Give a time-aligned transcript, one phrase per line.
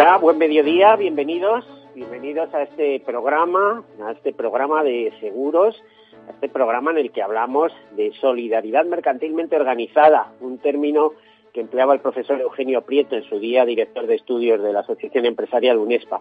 [0.00, 1.66] Hola, buen mediodía, bienvenidos,
[1.96, 5.82] bienvenidos a este programa, a este programa de seguros,
[6.28, 11.14] a este programa en el que hablamos de solidaridad mercantilmente organizada, un término
[11.52, 15.26] que empleaba el profesor Eugenio Prieto en su día director de estudios de la Asociación
[15.26, 16.20] Empresarial UNESPA.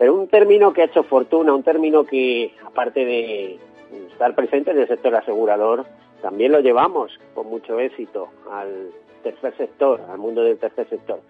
[0.00, 3.60] Pero un término que ha hecho fortuna, un término que, aparte de
[4.10, 5.86] estar presente en el sector asegurador,
[6.22, 8.90] también lo llevamos con mucho éxito al
[9.22, 11.20] tercer sector, al mundo del tercer sector.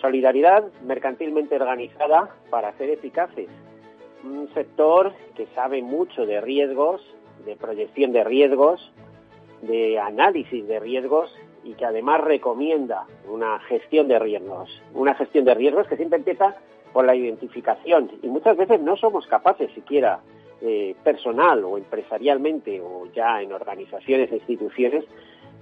[0.00, 3.48] Solidaridad mercantilmente organizada para ser eficaces.
[4.24, 7.02] Un sector que sabe mucho de riesgos,
[7.44, 8.92] de proyección de riesgos,
[9.62, 14.70] de análisis de riesgos y que además recomienda una gestión de riesgos.
[14.94, 16.56] Una gestión de riesgos que siempre empieza
[16.92, 20.20] por la identificación y muchas veces no somos capaces siquiera
[20.60, 25.04] eh, personal o empresarialmente o ya en organizaciones e instituciones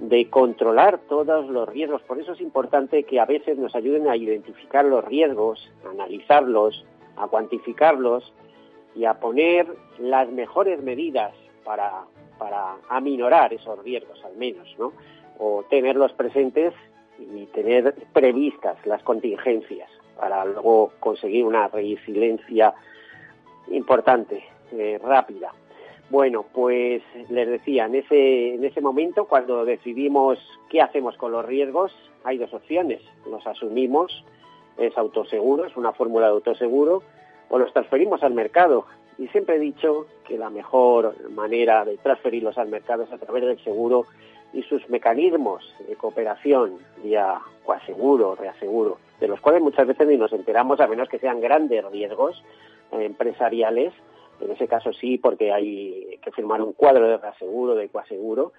[0.01, 2.03] de controlar todos los riesgos.
[2.03, 6.85] Por eso es importante que a veces nos ayuden a identificar los riesgos, a analizarlos,
[7.17, 8.33] a cuantificarlos
[8.95, 9.67] y a poner
[9.99, 11.33] las mejores medidas
[11.65, 12.05] para,
[12.39, 14.93] para aminorar esos riesgos al menos, ¿no?
[15.39, 16.75] O tenerlos presentes
[17.19, 22.75] y tener previstas las contingencias para luego conseguir una resiliencia
[23.69, 25.53] importante, eh, rápida.
[26.09, 30.39] Bueno, pues les decía, en ese, en ese momento, cuando decidimos
[30.71, 33.03] qué hacemos con los riesgos, hay dos opciones.
[33.29, 34.25] Los asumimos,
[34.79, 37.03] es autoseguro, es una fórmula de autoseguro,
[37.49, 38.87] o los transferimos al mercado.
[39.19, 43.45] Y siempre he dicho que la mejor manera de transferirlos al mercado es a través
[43.45, 44.05] del seguro
[44.53, 50.33] y sus mecanismos de cooperación vía coaseguro, reaseguro, de los cuales muchas veces ni nos
[50.33, 52.45] enteramos a menos que sean grandes riesgos
[52.93, 53.93] eh, empresariales
[54.41, 58.53] en ese caso sí, porque hay que firmar un cuadro de reaseguro, de coaseguro,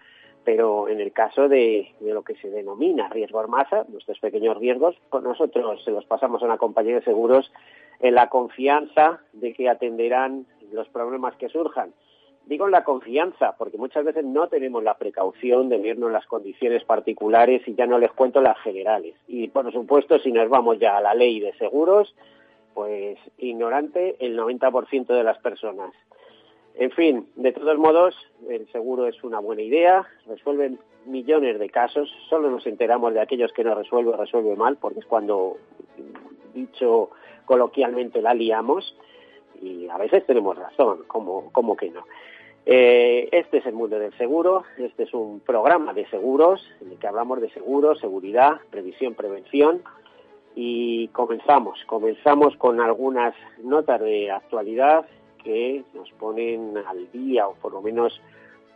[0.48, 5.22] pero en el caso de, lo que se denomina riesgo armasa, nuestros pequeños riesgos, pues
[5.22, 7.52] nosotros se los pasamos a una compañía de seguros
[8.00, 11.92] en la confianza de que atenderán los problemas que surjan.
[12.46, 16.82] Digo en la confianza, porque muchas veces no tenemos la precaución de vernos las condiciones
[16.86, 19.16] particulares y ya no les cuento las generales.
[19.28, 22.16] Y por supuesto, si nos vamos ya a la ley de seguros,
[22.78, 25.92] pues ignorante el 90% de las personas.
[26.76, 28.16] En fin, de todos modos,
[28.48, 30.78] el seguro es una buena idea, resuelve
[31.08, 35.08] millones de casos, solo nos enteramos de aquellos que no resuelve resuelve mal, porque es
[35.08, 35.58] cuando,
[36.54, 37.10] dicho
[37.46, 38.96] coloquialmente, la liamos,
[39.60, 42.04] y a veces tenemos razón, como, como que no.
[42.68, 47.00] Eh, este es el mundo del seguro, este es un programa de seguros en el
[47.00, 49.82] que hablamos de seguros, seguridad, previsión, prevención,
[50.60, 55.06] y comenzamos, comenzamos con algunas notas de actualidad
[55.44, 58.20] que nos ponen al día o por lo menos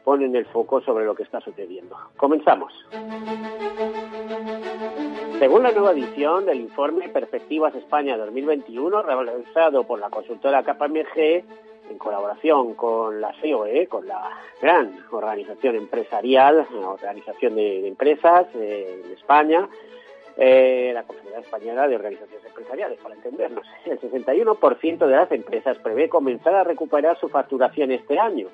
[0.03, 1.97] ponen el foco sobre lo que está sucediendo.
[2.18, 2.72] Comenzamos.
[5.40, 11.44] Según la nueva edición del informe Perspectivas España 2021, realizado por la consultora KPMG,
[11.90, 14.30] en colaboración con la COE, con la
[14.62, 19.68] gran organización empresarial, organización de, empresas eh, en España,
[20.44, 23.63] eh, la Confederación Española de Organizaciones Empresariales, para entendernos.
[23.85, 28.47] El 61% de las empresas prevé comenzar a recuperar su facturación este año,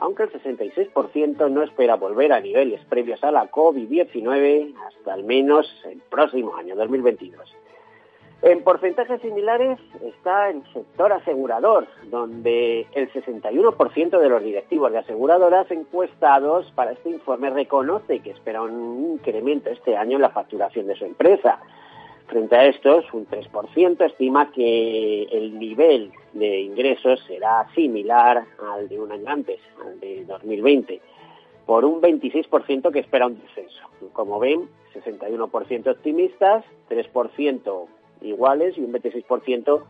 [0.00, 5.66] aunque el 66% no espera volver a niveles previos a la COVID-19 hasta al menos
[5.84, 7.54] el próximo año, 2022.
[8.42, 15.70] En porcentajes similares está el sector asegurador, donde el 61% de los directivos de aseguradoras
[15.70, 20.96] encuestados para este informe reconoce que espera un incremento este año en la facturación de
[20.96, 21.58] su empresa.
[22.28, 28.44] Frente a estos, un 3% estima que el nivel de ingresos será similar
[28.74, 30.98] al de un año antes, al de 2020,
[31.66, 33.82] por un 26% que espera un descenso.
[34.14, 37.88] Como ven, 61% optimistas, 3%
[38.22, 39.82] iguales y un 26%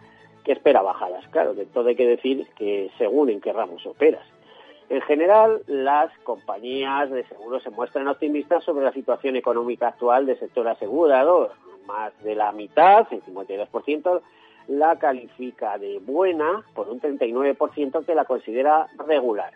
[0.44, 1.26] que espera bajadas.
[1.28, 4.26] Claro, de todo hay que decir que según en qué ramos operas.
[4.88, 10.38] En general, las compañías de seguros se muestran optimistas sobre la situación económica actual del
[10.38, 11.52] sector asegurador.
[11.86, 14.20] Más de la mitad, el 52%,
[14.66, 19.52] la califica de buena por un 39% que la considera regular.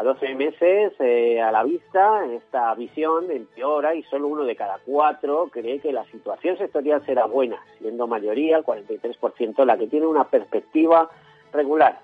[0.00, 4.78] A 12 meses eh, a la vista esta visión empeora y solo uno de cada
[4.78, 10.06] cuatro cree que la situación sectorial será buena, siendo mayoría, el 43%, la que tiene
[10.06, 11.10] una perspectiva
[11.52, 12.00] regular.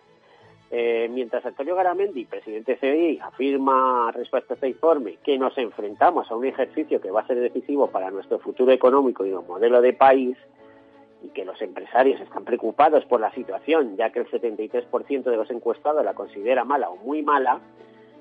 [0.70, 6.30] Eh, mientras Antonio Garamendi, presidente de CDI, afirma respecto a este informe que nos enfrentamos
[6.30, 9.80] a un ejercicio que va a ser decisivo para nuestro futuro económico y el modelo
[9.80, 10.36] de país,
[11.26, 15.50] y que los empresarios están preocupados por la situación, ya que el 73% de los
[15.50, 17.60] encuestados la considera mala o muy mala,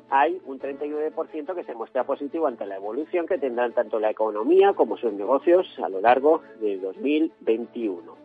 [0.10, 4.74] hay un 39% que se muestra positivo ante la evolución que tendrán tanto la economía
[4.74, 8.16] como sus negocios a lo largo de 2021.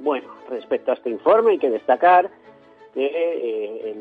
[0.00, 2.30] Bueno, respecto a este informe hay que destacar
[2.94, 3.96] que eh,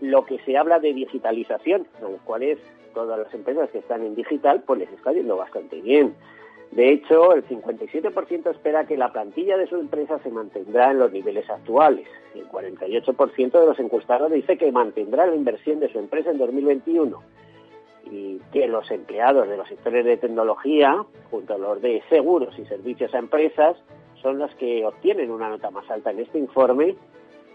[0.00, 2.58] lo que se habla de digitalización, a los cuales
[2.94, 6.14] todas las empresas que están en digital pues les está yendo bastante bien.
[6.72, 11.12] De hecho, el 57% espera que la plantilla de su empresa se mantendrá en los
[11.12, 12.06] niveles actuales.
[12.34, 17.20] El 48% de los encuestados dice que mantendrá la inversión de su empresa en 2021
[18.10, 22.64] y que los empleados de los sectores de tecnología, junto a los de seguros y
[22.66, 23.76] servicios a empresas,
[24.22, 26.94] son los que obtienen una nota más alta en este informe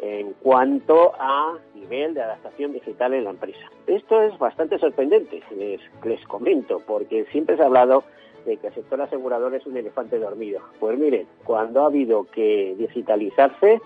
[0.02, 3.72] en cuanto a nivel de adaptación digital en la empresa.
[3.88, 8.04] Esto es bastante sorprendente, les, les comento, porque siempre se ha hablado
[8.46, 10.62] de que el sector asegurador es un elefante dormido.
[10.80, 13.82] Pues miren, cuando ha habido que digitalizarse,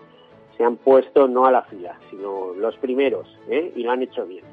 [0.57, 3.71] se han puesto no a la fila, sino los primeros, ¿eh?
[3.75, 4.43] y lo han hecho bien.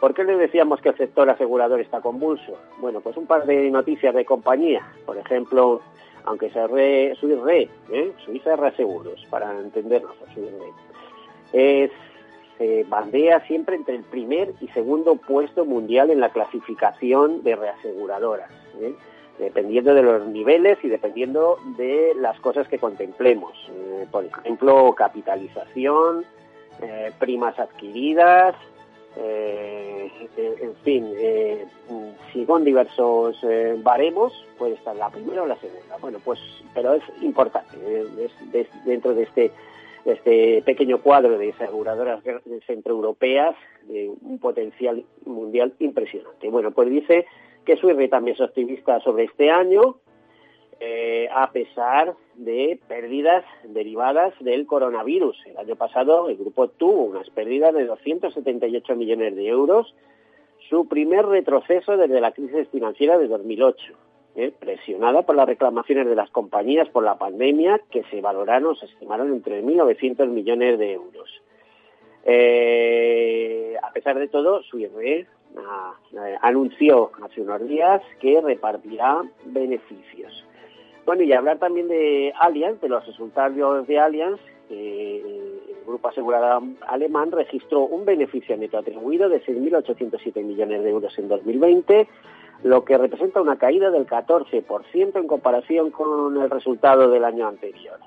[0.00, 2.58] ¿Por qué le decíamos que el sector asegurador está convulso?
[2.80, 4.86] Bueno, pues un par de noticias de compañía.
[5.06, 5.80] Por ejemplo,
[6.24, 8.12] aunque se re, Suisse ¿eh?
[8.24, 10.50] Suiza Reaseguros, para entendernos, Suisse
[11.52, 11.90] es,
[12.58, 18.50] se bandea siempre entre el primer y segundo puesto mundial en la clasificación de reaseguradoras.
[18.80, 18.94] ¿eh?
[19.38, 23.52] Dependiendo de los niveles y dependiendo de las cosas que contemplemos.
[23.70, 26.24] Eh, por ejemplo, capitalización,
[26.80, 28.54] eh, primas adquiridas,
[29.18, 31.14] eh, en fin,
[32.32, 33.40] si con diversos
[33.78, 35.96] baremos, puede estar la primera o la segunda.
[36.00, 36.38] Bueno, pues,
[36.74, 37.76] pero es importante
[38.84, 39.52] dentro de este
[40.04, 42.22] este pequeño cuadro de aseguradoras
[42.66, 43.56] centroeuropeas
[43.88, 46.48] de un potencial mundial impresionante.
[46.48, 47.26] Bueno, pues dice
[47.66, 49.96] que Suirre también es optimista sobre este año,
[50.78, 55.36] eh, a pesar de pérdidas derivadas del coronavirus.
[55.46, 59.94] El año pasado el grupo tuvo unas pérdidas de 278 millones de euros,
[60.70, 63.94] su primer retroceso desde la crisis financiera de 2008,
[64.36, 68.86] eh, presionada por las reclamaciones de las compañías por la pandemia, que se valoraron, se
[68.86, 71.42] estimaron en 3.900 millones de euros.
[72.24, 75.26] Eh, a pesar de todo, Suirre
[76.42, 80.44] anunció hace unos días que repartirá beneficios.
[81.04, 87.30] Bueno, y hablar también de Allianz, de los resultados de Allianz, el grupo asegurador alemán
[87.30, 92.08] registró un beneficio neto atribuido de 6.807 millones de euros en 2020,
[92.64, 97.98] lo que representa una caída del 14% en comparación con el resultado del año anterior.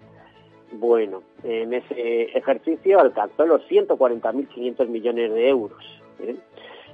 [0.73, 5.83] Bueno, en ese ejercicio alcanzó los 140.500 millones de euros.
[6.19, 6.35] ¿eh?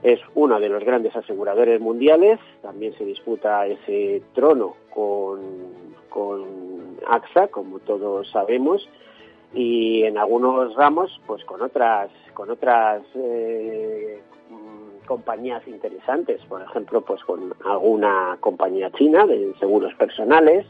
[0.03, 5.39] Es uno de los grandes aseguradores mundiales, también se disputa ese trono con,
[6.09, 8.88] con AXA, como todos sabemos,
[9.53, 14.21] y en algunos ramos, pues con otras, con otras eh,
[15.06, 20.65] compañías interesantes, por ejemplo, pues con alguna compañía china de seguros personales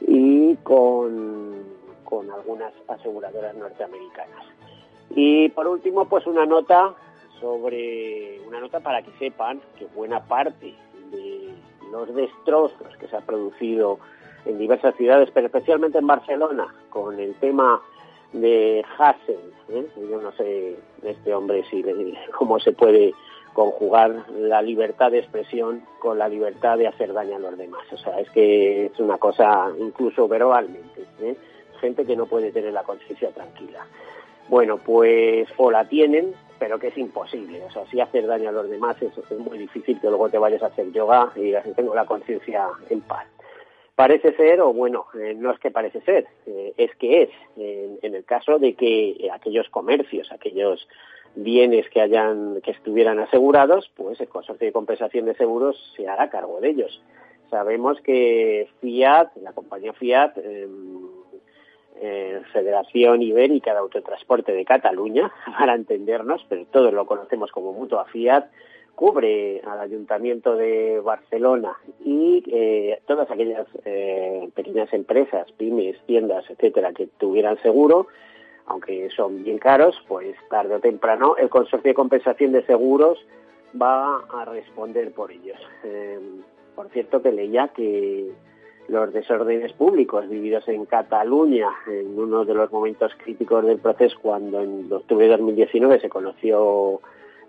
[0.00, 1.64] y con,
[2.04, 4.44] con algunas aseguradoras norteamericanas.
[5.10, 6.94] Y por último, pues una nota
[7.40, 10.74] sobre una nota para que sepan que buena parte
[11.10, 11.54] de
[11.90, 13.98] los destrozos que se han producido
[14.44, 17.80] en diversas ciudades, pero especialmente en Barcelona, con el tema
[18.32, 19.52] de Hassel.
[19.68, 19.86] ¿eh?
[20.10, 21.84] Yo no sé de este hombre si
[22.36, 23.14] cómo se puede
[23.52, 27.82] conjugar la libertad de expresión con la libertad de hacer daño a los demás.
[27.92, 31.06] O sea, es que es una cosa incluso verbalmente.
[31.20, 31.36] ¿eh?
[31.80, 33.86] Gente que no puede tener la conciencia tranquila.
[34.48, 37.62] Bueno, pues o la tienen pero que es imposible.
[37.64, 40.62] O sea, si hacer daño a los demás es, muy difícil que luego te vayas
[40.62, 43.26] a hacer yoga y digas, tengo la conciencia en paz.
[43.94, 48.14] Parece ser, o bueno, eh, no es que parece ser, eh, es que es, en,
[48.14, 50.86] el caso de que aquellos comercios, aquellos
[51.34, 56.30] bienes que hayan, que estuvieran asegurados, pues el consorcio de compensación de seguros se hará
[56.30, 57.02] cargo de ellos.
[57.50, 61.17] Sabemos que Fiat, la compañía Fiat, em,
[62.00, 68.04] eh, Federación Ibérica de Autotransporte de Cataluña, para entendernos, pero todos lo conocemos como Mutua
[68.06, 68.46] Fiat,
[68.94, 76.92] cubre al Ayuntamiento de Barcelona y eh, todas aquellas eh, pequeñas empresas, pymes, tiendas, etcétera,
[76.92, 78.08] que tuvieran seguro,
[78.66, 83.24] aunque son bien caros, pues tarde o temprano el Consorcio de Compensación de Seguros
[83.80, 85.58] va a responder por ellos.
[85.84, 86.18] Eh,
[86.74, 88.32] por cierto que leía que
[88.88, 94.60] los desórdenes públicos vividos en Cataluña en uno de los momentos críticos del proceso cuando
[94.60, 97.00] en octubre de 2019 se conoció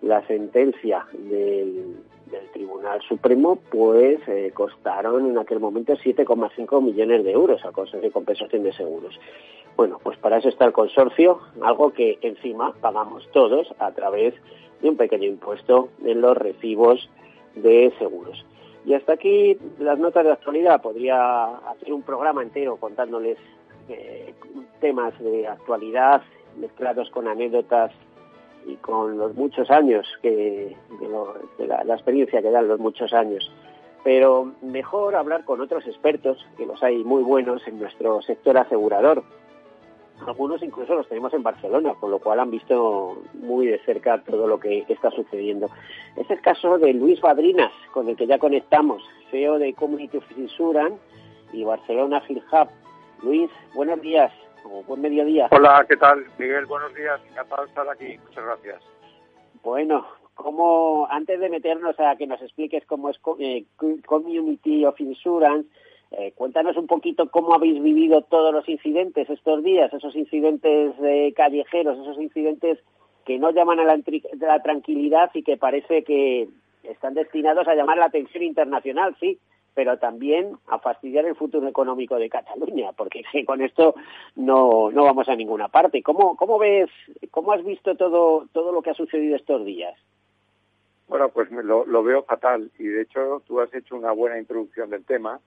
[0.02, 1.98] la sentencia del,
[2.54, 8.12] Tribunal Supremo, pues eh, costaron en aquel momento 7,5 millones de euros al Consorcio de
[8.12, 9.20] Compensación de Seguros.
[9.76, 14.36] Bueno, pues para eso está el consorcio, algo que encima pagamos todos a través
[14.82, 17.10] de un pequeño impuesto en los recibos
[17.56, 18.46] de seguros.
[18.86, 20.82] Y hasta aquí las notas de actualidad.
[20.82, 23.38] Podría hacer un programa entero contándoles
[23.90, 24.34] eh,
[24.80, 26.22] temas de actualidad
[26.58, 27.92] mezclados con anécdotas
[28.66, 30.76] y con los muchos años que
[31.58, 33.52] de, la, la, experiencia que dan los muchos años.
[34.04, 39.24] Pero mejor hablar con otros expertos, que los hay muy buenos en nuestro sector asegurador,
[40.28, 44.48] algunos incluso los tenemos en Barcelona, con lo cual han visto muy de cerca todo
[44.48, 45.70] lo que está sucediendo.
[46.16, 50.38] Es el caso de Luis Badrinas, con el que ya conectamos, CEO de Community of
[50.38, 51.00] Insurance
[51.54, 52.70] y Barcelona Field Hub.
[53.24, 54.32] Luis, buenos días
[54.64, 55.48] o buen mediodía.
[55.52, 56.26] Hola, ¿qué tal?
[56.38, 57.20] Miguel, buenos días.
[57.30, 58.18] Encantado de estar aquí.
[58.18, 58.84] Muchas gracias.
[59.64, 63.66] Bueno, como antes de meternos a que nos expliques cómo es eh,
[64.06, 65.70] Community of Insurance,
[66.12, 70.94] eh, cuéntanos un poquito cómo habéis vivido todos los incidentes estos días, esos incidentes
[71.36, 72.80] callejeros, esos incidentes
[73.30, 76.50] que no llaman a la, tranquilidad y que parece que
[76.82, 79.38] están destinados a llamar la atención internacional, sí,
[79.76, 83.94] pero también a fastidiar el futuro económico de Cataluña, porque con esto
[84.36, 86.02] no, no vamos a ninguna parte.
[86.02, 86.90] ¿Cómo, cómo ves,
[87.30, 89.96] cómo has visto todo, todo lo que ha sucedido estos días?
[91.08, 94.90] Bueno, pues lo, lo veo fatal y de hecho tú has hecho una buena introducción
[94.90, 95.40] del tema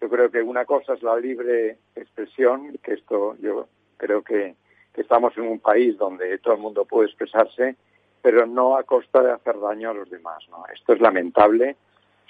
[0.00, 4.56] yo creo que una cosa es la libre expresión, que esto yo creo que,
[4.96, 7.74] estamos en un país donde todo el mundo puede expresarse,
[8.20, 10.44] pero no a costa de hacer daño a los demás.
[10.50, 10.64] ¿no?
[10.74, 11.76] Esto es lamentable,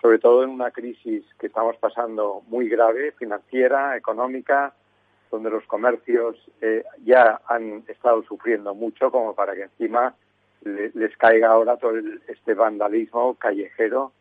[0.01, 4.73] sobre todo en una crisis que estamos pasando muy grave, financiera, económica,
[5.33, 10.15] donde los comercios eh, ya han estado sufriendo mucho como para que encima
[10.63, 11.95] les caiga ahora todo
[12.29, 14.13] este vandalismo callejero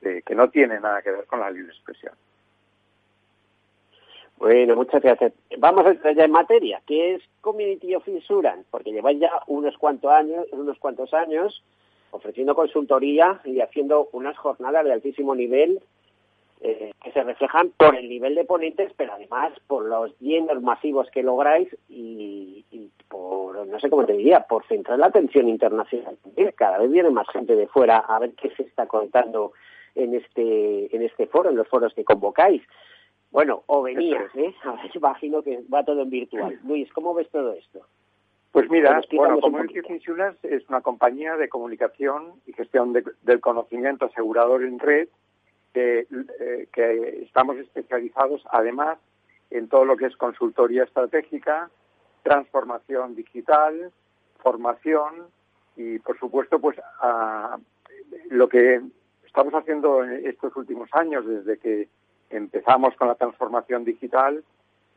[0.00, 2.14] eh, que no tiene nada que ver con la libre expresión.
[4.42, 5.32] Bueno, muchas gracias.
[5.58, 6.82] Vamos a entrar ya en materia.
[6.84, 8.66] ¿Qué es Community of Insurance?
[8.72, 11.62] Porque lleváis ya unos cuantos años, unos cuantos años
[12.10, 15.80] ofreciendo consultoría y haciendo unas jornadas de altísimo nivel
[16.60, 21.08] eh, que se reflejan por el nivel de ponentes, pero además por los llenos masivos
[21.12, 22.64] que lográis y,
[23.08, 26.18] por, no sé cómo te diría, por centrar la atención internacional.
[26.56, 29.52] Cada vez viene más gente de fuera a ver qué se está contando
[29.94, 32.62] en este, en este foro, en los foros que convocáis.
[33.32, 34.54] Bueno, o venías, ¿eh?
[34.64, 36.60] Ahora imagino que va todo en virtual.
[36.64, 37.80] Luis, ¿cómo ves todo esto?
[38.52, 44.62] Pues mira, bueno, Community Insurance es una compañía de comunicación y gestión del conocimiento asegurador
[44.62, 45.08] en red
[45.72, 46.06] que,
[46.38, 48.98] eh, que estamos especializados además
[49.50, 51.70] en todo lo que es consultoría estratégica,
[52.22, 53.90] transformación digital,
[54.42, 55.28] formación
[55.74, 57.58] y, por supuesto, pues a,
[58.28, 58.82] lo que
[59.24, 61.88] estamos haciendo en estos últimos años desde que
[62.32, 64.42] empezamos con la transformación digital,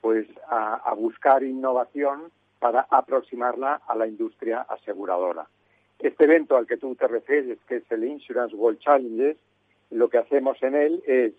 [0.02, 5.48] pues a, buscar innovación para aproximarla a la industria aseguradora.
[6.00, 9.38] Este evento al que tú te refieres, que es el Insurance World Challenges,
[9.92, 11.34] lo que hacemos en él es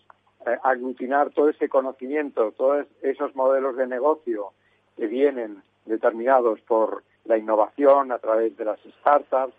[0.46, 4.52] eh, aglutinar todo ese conocimiento, todos esos modelos de negocio
[4.96, 9.54] que vienen determinados por la innovación a través de las startups,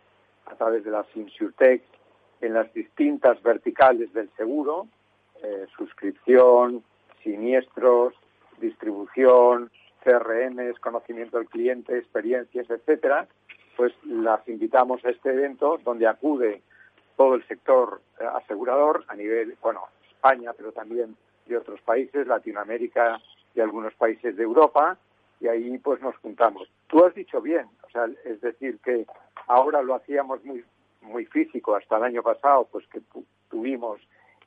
[0.46, 1.84] a través de las insurtech,
[2.42, 4.88] en las distintas verticales del seguro,
[5.44, 6.84] eh, suscripción,
[7.24, 8.14] siniestros,
[8.60, 9.72] distribución,
[10.04, 13.28] CRMs, conocimiento del cliente, experiencias, etcétera,
[13.76, 16.62] pues las invitamos a este evento donde acude
[17.16, 21.16] todo el sector eh, asegurador a nivel, bueno, España, pero también
[21.46, 23.20] de otros países, Latinoamérica
[23.56, 24.98] y algunos países de Europa,
[25.40, 26.70] y ahí pues nos juntamos.
[26.88, 29.06] Tú has dicho bien, o sea, es decir, que
[29.48, 30.64] ahora lo hacíamos muy
[31.08, 33.02] muy físico hasta el año pasado, pues que
[33.50, 34.00] tuvimos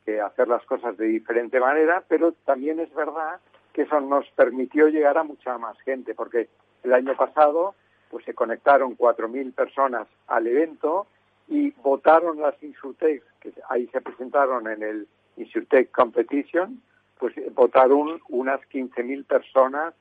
[0.05, 3.41] que hacer las cosas de diferente manera, pero también es verdad
[3.73, 6.49] que eso nos permitió llegar a mucha más gente, porque
[6.83, 7.75] el año pasado
[8.11, 11.07] pues se conectaron 4.000 personas al evento
[11.49, 16.83] y votaron las Insurtech, que ahí se presentaron en el Insurtech Competition,
[17.19, 19.95] pues votaron unas 15.000 personas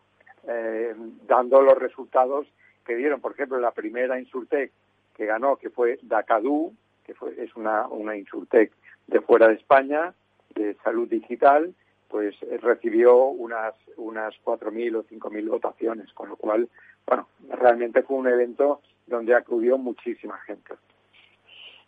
[0.48, 0.96] eh,
[1.28, 2.48] dando los resultados
[2.86, 3.22] que dieron.
[3.22, 4.72] Por ejemplo, la primera Insurtech
[5.16, 6.74] que ganó, que fue Dakadu,
[7.10, 8.72] que fue, es una, una Insurtech
[9.08, 10.14] de fuera de España,
[10.54, 11.74] de salud digital,
[12.08, 16.70] pues recibió unas unas 4.000 o 5.000 votaciones, con lo cual,
[17.08, 20.76] bueno, realmente fue un evento donde acudió muchísima gente.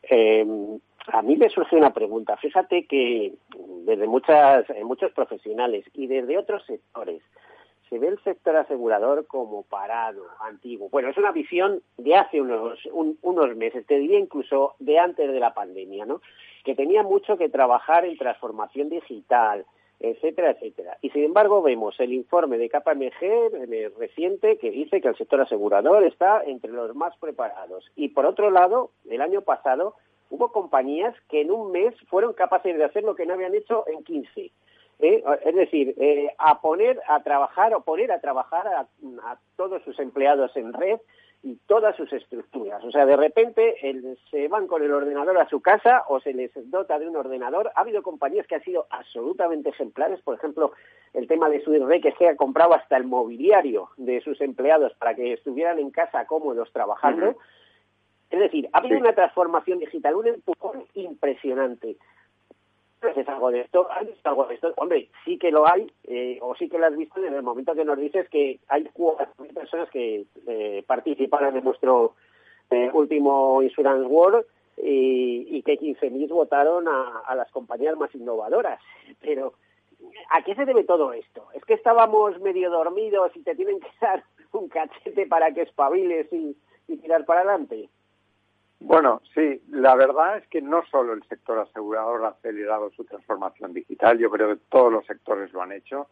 [0.04, 2.36] Eh, a mí me surge una pregunta.
[2.38, 3.36] Fíjate que
[3.86, 7.22] desde muchas, muchos profesionales y desde otros sectores
[7.91, 10.88] se ve el sector asegurador como parado, antiguo.
[10.89, 15.39] Bueno, es una visión de hace unos, unos meses, te diría incluso de antes de
[15.41, 16.21] la pandemia, ¿no?
[16.63, 19.65] Que tenía mucho que trabajar en transformación digital,
[20.00, 21.00] etcétera, etcétera.
[21.01, 26.05] Y sin embargo vemos el informe de KPMG reciente que dice que el sector asegurador
[26.05, 27.91] está entre los más preparados.
[27.98, 29.95] Y por otro lado, el año pasado
[30.29, 33.83] hubo compañías que en un mes fueron capaces de hacer lo que no habían hecho
[33.88, 34.50] en 15.
[35.01, 35.24] ¿Eh?
[35.46, 38.88] Es decir, eh, a poner a trabajar o poner a trabajar a,
[39.55, 41.00] todos sus empleados en red
[41.43, 42.84] y todas sus estructuras.
[42.84, 43.75] O sea, de repente
[44.29, 47.72] se van con el ordenador a su casa o se les dota de un ordenador.
[47.75, 50.22] Ha habido compañías que han sido absolutamente ejemplares.
[50.22, 50.74] Por ejemplo,
[51.13, 54.93] el tema de su red que se ha comprado hasta el mobiliario de sus empleados
[54.96, 57.36] para que estuvieran en casa cómodos trabajando.
[58.29, 61.98] Es decir, ha habido una transformación digital, un empujón impresionante.
[63.01, 63.88] ¿Es algo de esto?
[63.91, 64.74] ¿Has visto algo de esto?
[64.77, 67.74] Hombre, sí que lo hay, eh, o sí que lo has visto en el momento
[67.74, 72.13] que nos dices que hay 4.000 personas que eh, participaron en nuestro
[72.70, 74.46] eh, último Insurance World
[74.77, 78.79] y, y que 15.000 votaron a, a, las compañías más innovadoras.
[79.20, 79.53] Pero,
[80.29, 81.48] ¿a qué se debe todo esto?
[81.55, 86.31] ¿Es que estábamos medio dormidos y te tienen que dar un cachete para que espabiles
[86.31, 86.55] y,
[86.88, 87.89] y tirar para adelante?
[88.84, 93.74] Bueno, sí, la verdad es que no solo el sector asegurador ha acelerado su transformación
[93.74, 96.08] digital, yo creo que todos los sectores lo han hecho.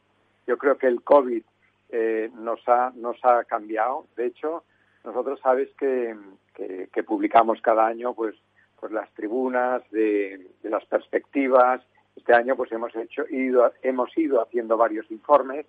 [0.45, 1.41] Yo creo que el COVID
[1.89, 4.05] eh, nos, ha, nos ha cambiado.
[4.15, 4.63] De hecho,
[5.03, 6.15] nosotros sabes que,
[6.53, 8.35] que, publicamos cada año pues,
[8.79, 11.81] pues las tribunas de, de, las perspectivas.
[12.15, 15.65] Este año pues hemos, hecho, ido, hemos ido haciendo varios informes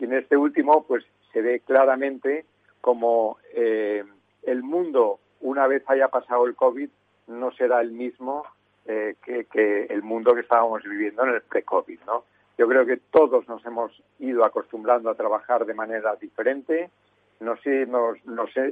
[0.00, 2.46] y en este último pues se ve claramente
[2.80, 4.02] como eh,
[4.42, 6.88] el mundo una vez haya pasado el COVID,
[7.26, 8.44] no será el mismo
[8.86, 12.24] eh, que, el mundo que estábamos viviendo en el pre-COVID, ¿no?
[12.58, 16.90] Yo creo que todos nos hemos ido acostumbrando a trabajar de manera diferente,
[17.40, 18.18] nos, nos,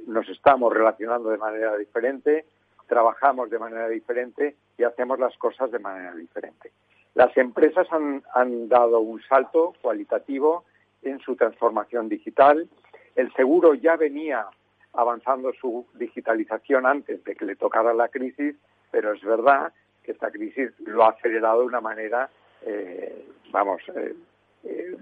[0.07, 2.45] nos, estamos relacionando de manera diferente,
[2.87, 6.71] trabajamos de manera diferente y hacemos las cosas de manera diferente.
[7.15, 10.65] Las empresas han, han dado un salto cualitativo
[11.03, 12.69] en su transformación digital.
[13.17, 14.47] El seguro ya venía
[14.95, 18.57] avanzando su digitalización antes de que le tocara la crisis,
[18.91, 19.73] pero es verdad
[20.03, 22.29] que esta crisis lo ha acelerado de una manera,
[22.63, 24.15] eh, vamos, eh,
[24.65, 24.97] eh,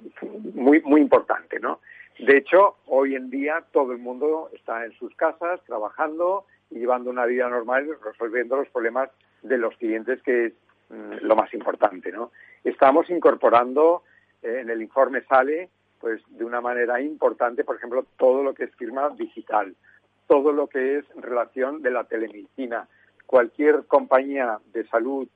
[0.55, 1.81] muy, muy importante, ¿no?
[2.19, 7.11] De hecho, hoy en día todo el mundo está en sus casas trabajando y llevando
[7.11, 9.11] una vida normal, resolviendo los problemas
[9.43, 10.53] de los clientes, que es
[10.91, 12.33] mm, lo más importante, ¿no?
[12.65, 14.03] Estamos incorporando,
[14.43, 15.69] en el informe sale,
[16.01, 19.75] pues de una manera importante, por ejemplo, todo lo que es firma digital,
[20.27, 22.89] todo lo que es relación de la telemedicina.
[23.27, 25.29] Cualquier compañía de salud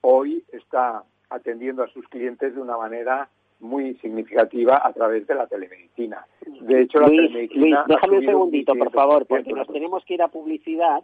[0.00, 3.28] hoy está atendiendo a sus clientes de una manera
[3.60, 6.26] muy significativa a través de la telemedicina.
[6.60, 7.84] De hecho, la telemedicina.
[7.88, 11.02] déjame un segundito, por favor, porque nos tenemos que ir a publicidad.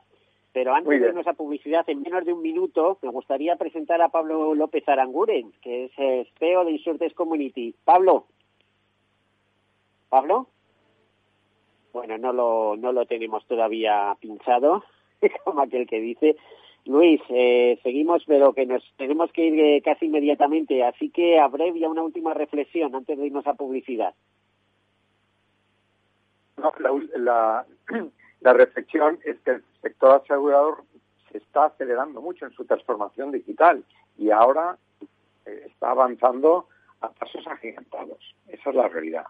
[0.52, 4.10] Pero antes de irnos a publicidad, en menos de un minuto, me gustaría presentar a
[4.10, 7.74] Pablo López Aranguren, que es CEO de Insurtech Community.
[7.84, 8.26] Pablo,
[10.12, 10.46] Pablo.
[11.94, 14.84] Bueno, no lo, no lo tenemos todavía pinchado,
[15.44, 16.36] como aquel que dice.
[16.84, 21.88] Luis, eh, seguimos, pero que nos tenemos que ir eh, casi inmediatamente, así que abrevia
[21.88, 24.14] una última reflexión antes de irnos a publicidad.
[26.58, 26.72] No,
[27.16, 27.64] la,
[28.42, 30.84] la, reflexión es que el sector asegurador
[31.30, 33.82] se está acelerando mucho en su transformación digital
[34.18, 34.76] y ahora
[35.46, 36.66] eh, está avanzando
[37.00, 38.18] a pasos agigantados.
[38.48, 39.24] Esa es la realidad.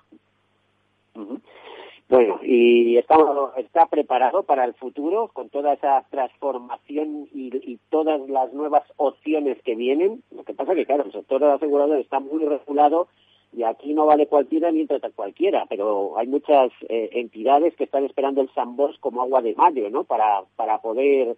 [2.09, 3.17] Bueno, y está,
[3.57, 9.75] está preparado para el futuro con toda esa transformación y, todas las nuevas opciones que
[9.75, 10.23] vienen.
[10.31, 13.09] Lo que pasa que, claro, el sector asegurador está muy regulado
[13.55, 18.05] y aquí no vale cualquiera ni trata cualquiera, pero hay muchas eh, entidades que están
[18.05, 20.05] esperando el sandbox como agua de mayo, ¿no?
[20.05, 21.37] Para, para poder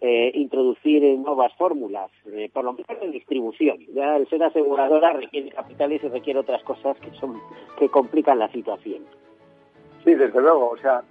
[0.00, 3.78] eh, introducir nuevas fórmulas, eh, por lo menos en distribución.
[3.94, 7.40] Ya el ser aseguradora requiere capitales y requiere otras cosas que son
[7.78, 9.04] que complican la situación.
[10.04, 10.70] Sí, desde luego.
[10.70, 11.02] O sea,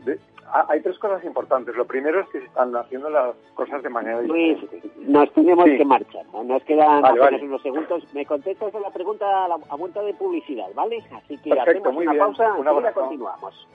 [0.69, 1.75] hay tres cosas importantes.
[1.75, 4.81] Lo primero es que se están haciendo las cosas de manera diferente.
[4.99, 6.25] nos tenemos que marchar.
[6.45, 7.03] Nos quedan
[7.43, 8.03] unos segundos.
[8.13, 11.03] Me contestas a la pregunta a, la, a vuelta de publicidad, ¿vale?
[11.11, 13.67] Así que hacemos una pausa y continuamos.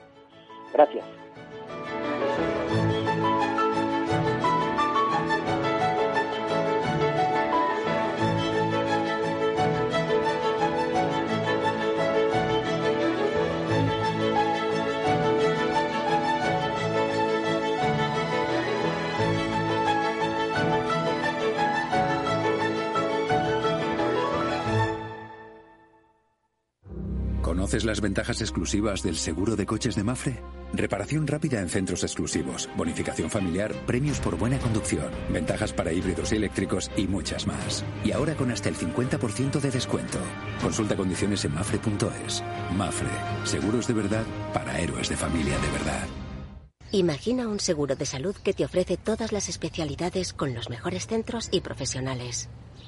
[0.73, 1.05] Gracias.
[27.63, 30.37] ¿Conoces las ventajas exclusivas del seguro de coches de Mafre?
[30.73, 36.35] Reparación rápida en centros exclusivos, bonificación familiar, premios por buena conducción, ventajas para híbridos y
[36.35, 37.85] eléctricos y muchas más.
[38.03, 40.17] Y ahora con hasta el 50% de descuento.
[40.61, 42.43] Consulta condiciones en mafre.es.
[42.75, 43.07] Mafre,
[43.45, 46.07] seguros de verdad para héroes de familia de verdad.
[46.91, 51.47] Imagina un seguro de salud que te ofrece todas las especialidades con los mejores centros
[51.49, 52.49] y profesionales.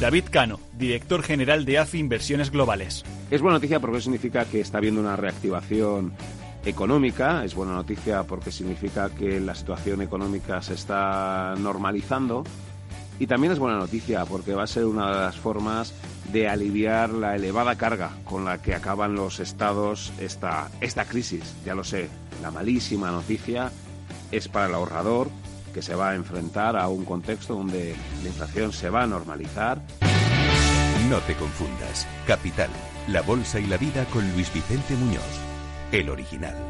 [0.00, 3.04] David Cano, director general de AFI Inversiones Globales.
[3.30, 6.14] Es buena noticia porque significa que está habiendo una reactivación
[6.64, 12.44] económica, es buena noticia porque significa que la situación económica se está normalizando
[13.18, 15.92] y también es buena noticia porque va a ser una de las formas
[16.32, 21.56] de aliviar la elevada carga con la que acaban los estados esta, esta crisis.
[21.66, 22.08] Ya lo sé,
[22.40, 23.70] la malísima noticia
[24.32, 25.28] es para el ahorrador
[25.72, 29.80] que se va a enfrentar a un contexto donde la inflación se va a normalizar.
[31.08, 32.06] No te confundas.
[32.26, 32.70] Capital,
[33.08, 35.22] la bolsa y la vida con Luis Vicente Muñoz,
[35.92, 36.69] el original.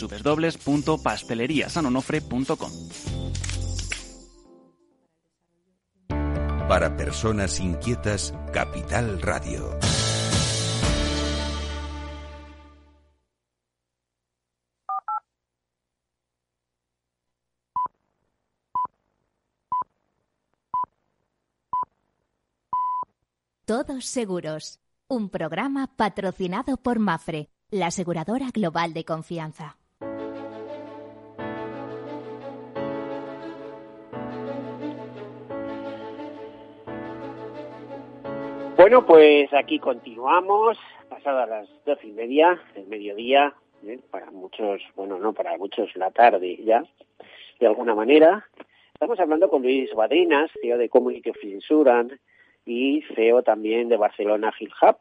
[0.00, 2.72] www.pasteleriasanonofre.com.
[6.68, 9.78] Para personas inquietas, Capital Radio.
[23.64, 29.78] Todos Seguros, un programa patrocinado por Mafre, la aseguradora global de confianza.
[38.82, 40.76] Bueno, pues aquí continuamos,
[41.08, 43.54] pasadas las doce y media del mediodía,
[43.86, 44.00] ¿eh?
[44.10, 46.84] para muchos, bueno, no para muchos la tarde ya,
[47.60, 48.44] de alguna manera.
[48.92, 52.16] Estamos hablando con Luis Badrinas, CEO de Community of Insurance
[52.66, 54.96] y CEO también de Barcelona Hill Hub.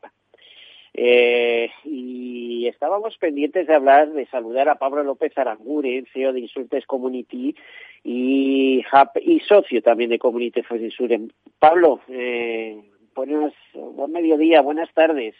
[0.94, 6.86] Eh, y estábamos pendientes de hablar, de saludar a Pablo López Aranguren, CEO de Insultes
[6.86, 7.56] Community
[8.04, 11.34] y Hub y socio también de Community of Insurance.
[11.58, 12.80] Pablo, eh,
[13.16, 15.36] buenas, buen mediodía, buenas tardes.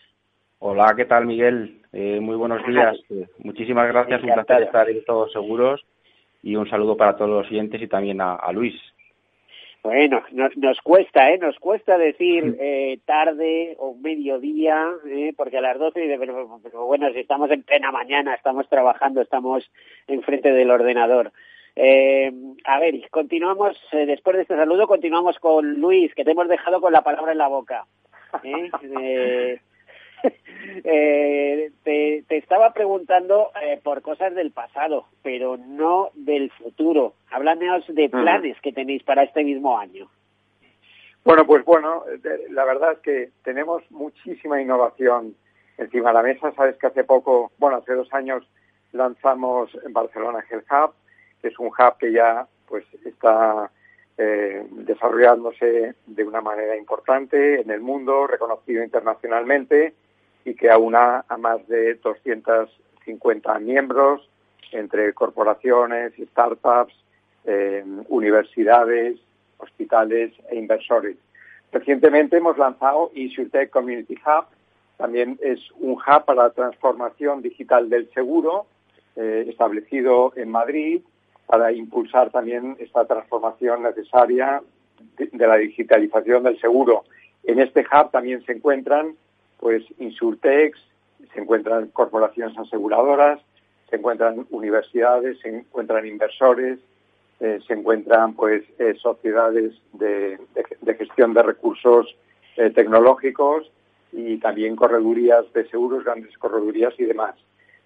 [0.60, 1.82] Hola, ¿qué tal Miguel?
[1.92, 2.98] Eh, muy buenos días.
[3.10, 5.84] Eh, muchísimas gracias, un placer estar en Todos Seguros
[6.44, 8.76] y un saludo para todos los oyentes y también a, Luis.
[9.84, 11.40] Bueno, nos, nos cuesta, ¿eh?
[11.40, 15.34] Nos cuesta decir eh, tarde o mediodía, ¿eh?
[15.36, 19.72] porque a las 12, pero, pero bueno, si estamos en plena mañana, estamos trabajando, estamos
[20.08, 21.32] enfrente del ordenador.
[21.76, 22.32] Eh,
[22.66, 26.82] a ver, continuamos, eh, después de este saludo, continuamos con Luis, que te hemos dejado
[26.82, 27.86] con la palabra en la boca.
[28.44, 28.70] ¿eh?
[30.84, 33.52] eh te, te, estaba preguntando
[33.84, 37.14] por cosas del pasado, pero no del futuro.
[37.32, 40.08] Háblanos de planes que tenéis para este mismo año.
[41.24, 42.04] Bueno, pues bueno,
[42.50, 45.36] la verdad es que tenemos muchísima innovación
[45.78, 46.52] encima de la mesa.
[46.52, 48.48] Sabes que hace poco, bueno, hace dos años
[48.92, 50.94] lanzamos en Barcelona Health Hub,
[51.44, 53.70] es un hub que ya pues está
[54.18, 59.94] eh, desarrollándose de una manera importante en el mundo, reconocido internacionalmente
[60.46, 64.30] y que aúna a más de 250 miembros
[64.72, 66.94] entre corporaciones, startups,
[67.46, 69.20] eh, universidades,
[69.58, 71.18] hospitales e inversores.
[71.72, 74.46] Recientemente hemos lanzado InsurTech Community Hub,
[74.98, 78.68] también es un hub para la transformación digital del seguro,
[79.16, 81.02] eh, establecido en Madrid
[81.46, 84.62] para impulsar también esta transformación necesaria
[85.18, 87.04] de, la digitalización del seguro.
[87.44, 89.16] En este hub también se encuentran
[89.60, 90.80] pues Insurtex,
[91.34, 93.40] se encuentran corporaciones aseguradoras,
[93.90, 96.80] se encuentran universidades, se encuentran inversores,
[97.40, 100.40] eh, se encuentran pues eh, sociedades de,
[100.98, 102.16] gestión de recursos
[102.56, 103.72] eh, tecnológicos
[104.12, 107.36] y también corredurías de seguros, grandes corredurías y demás.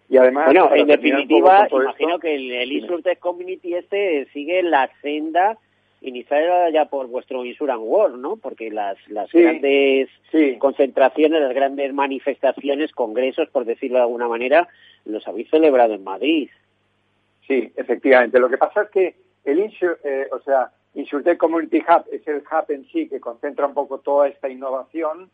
[0.08, 5.58] Y además, bueno, en definitiva, imagino que el, el Community este sigue la senda
[6.02, 8.36] iniciada ya por vuestro Insurance World, ¿no?
[8.38, 10.10] Porque las, las grandes
[10.60, 14.68] concentraciones, las grandes manifestaciones, congresos, por decirlo de alguna manera,
[15.06, 16.50] los habéis celebrado en Madrid.
[17.48, 18.40] Sí, efectivamente.
[18.40, 19.16] Lo que pasa es que
[19.46, 23.68] el Insur, eh, o sea, InsurTech Community Hub es el hub en sí que concentra
[23.68, 25.30] un poco toda esta innovación,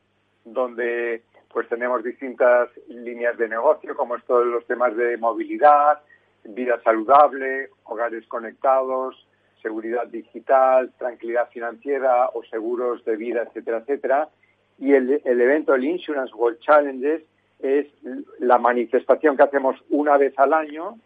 [0.46, 1.24] donde
[1.54, 6.00] pues tenemos distintas líneas de negocio, como es todos los temas de movilidad,
[6.44, 9.28] vida saludable, hogares conectados,
[9.62, 14.30] seguridad digital, tranquilidad financiera o seguros de vida, etcétera, etcétera.
[14.80, 17.24] Y el, evento, el Insurance World Challenges,
[17.60, 17.86] es
[18.40, 20.98] la manifestación que hacemos una vez al año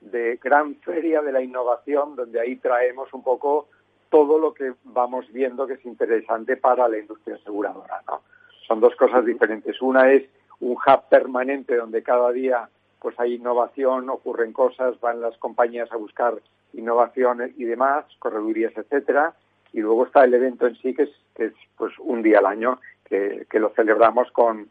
[0.00, 3.68] de gran feria de la innovación, donde ahí traemos un poco
[4.08, 8.02] todo lo que vamos viendo que es interesante para la industria aseguradora.
[8.08, 8.22] ¿no?
[8.70, 9.82] Son dos cosas diferentes.
[9.82, 10.22] Una es
[10.60, 12.68] un hub permanente donde cada día
[13.00, 16.34] pues hay innovación, ocurren cosas, van las compañías a buscar
[16.74, 19.34] innovación y demás, corredurías, etcétera,
[19.72, 22.46] y luego está el evento en sí que es, que es pues un día al
[22.46, 22.78] año
[23.08, 24.68] que, lo celebramos con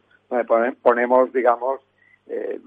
[0.82, 1.82] ponemos digamos
[2.28, 2.58] eh,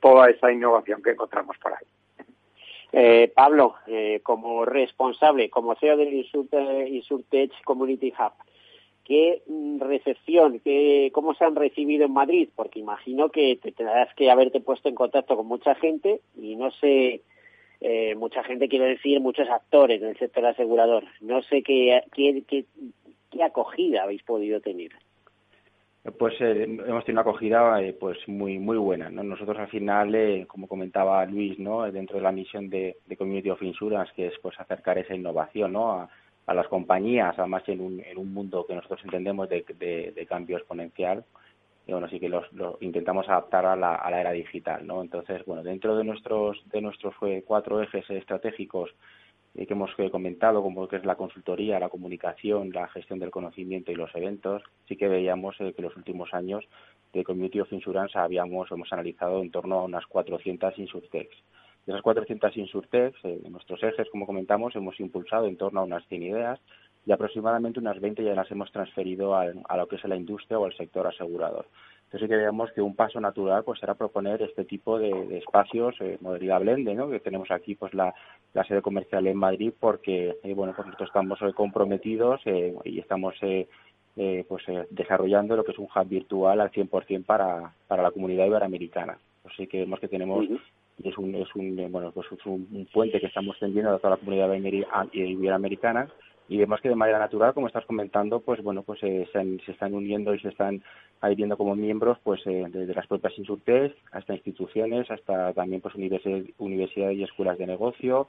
[0.00, 2.26] toda esa innovación que encontramos por ahí.
[2.92, 8.32] Eh, Pablo, eh, como responsable, como CEO del Insurtech Community Hub,
[9.04, 9.42] ¿Qué
[9.78, 12.48] recepción, qué, cómo se han recibido en Madrid?
[12.54, 16.70] Porque imagino que te tendrás que haberte puesto en contacto con mucha gente y no
[16.70, 17.22] sé,
[17.80, 21.04] eh, mucha gente quiero decir, muchos actores del sector asegurador.
[21.20, 24.92] No sé qué, qué, acogida habéis podido tener.
[26.16, 29.10] Pues eh, hemos tenido una acogida eh, pues muy muy buena.
[29.10, 33.62] Nosotros al final, como comentaba Luis, no dentro de la misión de, de, Community of
[33.62, 35.92] Insurance, que es pues acercar esa innovación ¿no?
[35.92, 36.10] a,
[36.46, 41.24] a las compañías, además en un, en un mundo que nosotros entendemos de, cambio exponencial,
[41.86, 42.46] y bueno, sí que los,
[42.80, 45.02] intentamos adaptar a la, a la, era digital, ¿no?
[45.02, 48.94] Entonces, bueno, dentro de nuestros, de nuestros eh, cuatro ejes estratégicos
[49.54, 53.30] eh, que hemos eh, comentado, como que es la consultoría, la comunicación, la gestión del
[53.32, 56.64] conocimiento y los eventos, sí que veíamos que en los últimos años
[57.12, 61.36] de Community of Insurance habíamos, hemos analizado en torno a unas 400 insurtechs
[61.86, 66.06] de esas 400 insurtechs, eh, nuestros ejes, como comentamos, hemos impulsado en torno a unas
[66.06, 66.60] 100 ideas
[67.04, 70.64] y aproximadamente unas 20 ya las hemos transferido a, lo que es la industria o
[70.64, 71.66] al sector asegurador.
[72.04, 75.96] Entonces sí que veamos que un paso natural pues será proponer este tipo de, espacios,
[76.00, 77.08] eh, modalidad Blende, ¿no?
[77.08, 78.14] que tenemos aquí pues la,
[78.68, 83.34] sede comercial en Madrid porque eh, bueno pues nosotros estamos hoy comprometidos eh, y estamos
[83.42, 83.66] eh,
[84.46, 89.18] pues desarrollando lo que es un hub virtual al 100% para, para la comunidad iberoamericana.
[89.44, 90.46] Así que vemos que tenemos
[91.02, 94.10] y es un, es un bueno pues es un, puente que estamos tendiendo a toda
[94.10, 94.52] la comunidad
[95.12, 96.08] iberoamericana
[96.48, 99.94] y vemos que de manera natural, como estás comentando, pues bueno, pues eh, se, están
[99.94, 100.82] uniendo y se están
[101.20, 105.94] ahí viendo como miembros, pues eh, desde las propias insurtes hasta instituciones, hasta también pues
[105.94, 108.26] universidades y escuelas de negocio,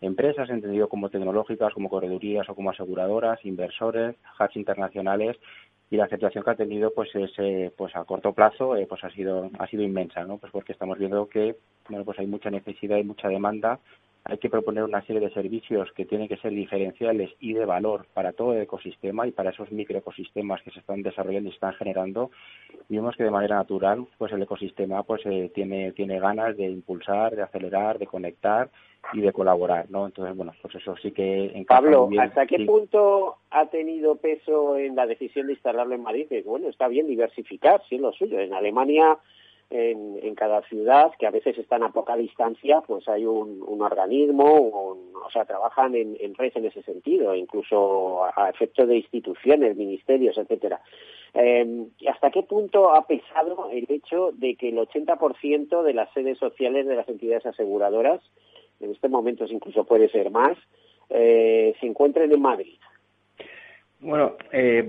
[0.00, 5.36] empresas, entendido como tecnológicas, como corredurías o como aseguradoras, inversores, hubs internacionales
[5.90, 9.10] y la aceptación que ha tenido pues es, eh, pues a corto plazo pues ha
[9.10, 11.56] sido ha sido inmensa no pues porque estamos viendo que
[11.88, 13.80] bueno pues hay mucha necesidad y mucha demanda
[14.24, 18.06] hay que proponer una serie de servicios que tienen que ser diferenciales y de valor
[18.12, 21.74] para todo el ecosistema y para esos microecosistemas que se están desarrollando y se están
[21.74, 22.30] generando.
[22.88, 26.66] Y vemos que de manera natural, pues el ecosistema pues eh, tiene tiene ganas de
[26.66, 28.70] impulsar, de acelerar, de conectar
[29.12, 30.06] y de colaborar, ¿no?
[30.06, 35.06] Entonces, bueno, pues eso sí que Pablo, ¿hasta qué punto ha tenido peso en la
[35.06, 36.26] decisión de instalarlo en Madrid?
[36.44, 38.38] Bueno, está bien diversificar, sí, lo suyo.
[38.38, 39.18] En Alemania
[39.70, 45.30] en, cada ciudad, que a veces están a poca distancia, pues hay un, organismo, o
[45.32, 50.80] sea, trabajan en, red en ese sentido, incluso a, efecto de instituciones, ministerios, etcétera.
[51.34, 56.38] Eh, ¿Hasta qué punto ha pesado el hecho de que el 80% de las sedes
[56.38, 58.20] sociales de las entidades aseguradoras,
[58.80, 60.58] en este momento incluso puede ser más,
[61.10, 62.78] eh, se encuentren en Madrid?
[64.02, 64.88] Bueno, eh,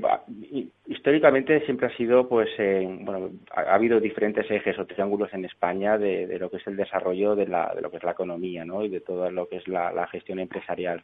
[0.87, 5.97] históricamente siempre ha sido, pues, eh, bueno, ha, habido diferentes ejes o triángulos en España
[5.97, 8.85] de, lo que es el desarrollo de, la, de lo que es la economía, ¿no?
[8.85, 11.03] Y de todo lo que es la, gestión empresarial.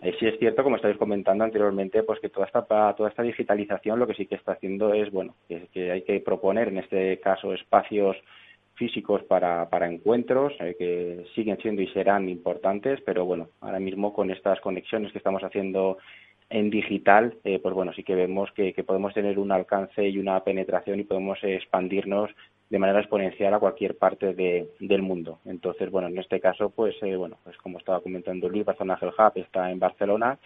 [0.00, 2.62] Eh, sí es cierto, como estáis comentando anteriormente, pues que toda esta
[2.94, 6.20] toda esta digitalización lo que sí que está haciendo es, bueno, que, que hay que
[6.20, 8.16] proponer en este caso espacios
[8.80, 14.14] físicos para, para encuentros eh, que siguen siendo y serán importantes, pero bueno, ahora mismo
[14.14, 15.98] con estas conexiones que estamos haciendo
[16.50, 20.42] en digital, eh, pues bueno, sí que vemos que, podemos tener un alcance y una
[20.42, 22.30] penetración y podemos expandirnos
[22.68, 25.38] de manera exponencial a cualquier parte del mundo.
[25.44, 29.14] Entonces, bueno, en este caso, pues, eh, bueno, pues como estaba comentando Luis, Barcelona Health
[29.18, 30.38] Hub está en Barcelona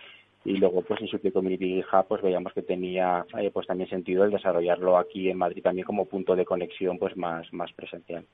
[0.44, 4.24] y luego, pues, en Supply Community Hub, pues veíamos que tenía, eh, pues, también sentido
[4.24, 8.24] el desarrollarlo aquí en Madrid también como punto de conexión, pues, más, más presencial.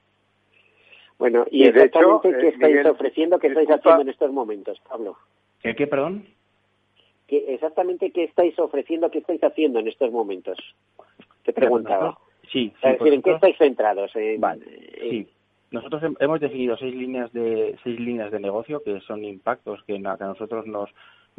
[1.18, 5.16] Bueno, y, exactamente qué estáis ofreciendo, qué estáis haciendo en estos momentos, Pablo.
[5.62, 6.24] ¿Qué, qué perdón?
[7.36, 10.58] Exactamente qué estáis ofreciendo, qué estáis haciendo en estos momentos.
[11.44, 12.18] Te preguntaba.
[12.50, 14.12] Sí, decir, ¿en qué estáis centrados?
[14.38, 14.64] vale,
[14.98, 15.28] sí.
[15.70, 20.16] Nosotros hemos definido seis líneas de seis líneas de negocio que son impactos que a
[20.16, 20.90] nosotros nos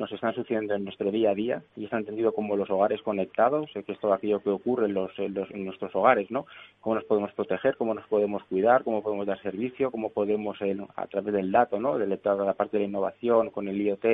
[0.01, 3.69] nos están sucediendo en nuestro día a día y está entendido como los hogares conectados,
[3.73, 6.45] que es todo aquello que ocurre en, los, en, nuestros hogares, ¿no?
[6.81, 10.57] Cómo nos podemos proteger, cómo nos podemos cuidar, cómo podemos dar servicio, cómo podemos,
[10.95, 11.97] a través del dato, ¿no?
[11.97, 14.05] De la parte de la innovación, con el IoT,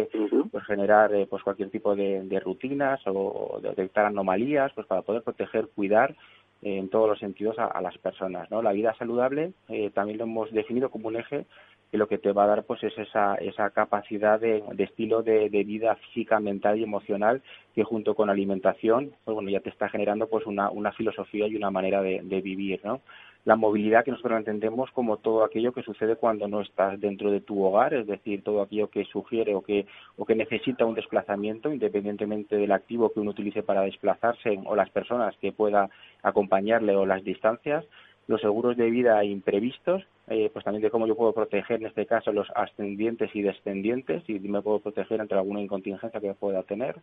[0.52, 5.69] pues generar eh, pues cualquier tipo de, rutinas o, detectar anomalías, pues para poder proteger,
[5.73, 6.12] cuidar
[6.62, 8.62] eh, en todos los sentidos a, las personas, ¿no?
[8.62, 11.45] La vida saludable eh, también lo hemos definido como un eje
[11.91, 15.50] que lo que te va a dar pues es esa, esa capacidad de, estilo de,
[15.50, 17.41] vida física, mental y emocional
[17.73, 21.56] que junto con alimentación pues bueno ya te está generando pues una, una filosofía y
[21.56, 23.02] una manera de, vivir ¿no?
[23.45, 27.41] la movilidad que nosotros entendemos como todo aquello que sucede cuando no estás dentro de
[27.41, 29.86] tu hogar es decir todo aquello que sugiere o que
[30.17, 34.89] o que necesita un desplazamiento independientemente del activo que uno utilice para desplazarse o las
[34.89, 35.89] personas que pueda
[36.23, 37.86] acompañarle o las distancias
[38.28, 42.06] los seguros de vida imprevistos, eh, pues también de cómo yo puedo proteger en este
[42.06, 46.98] caso los ascendientes y descendientes y me puedo proteger ante alguna incontingencia que pueda tener.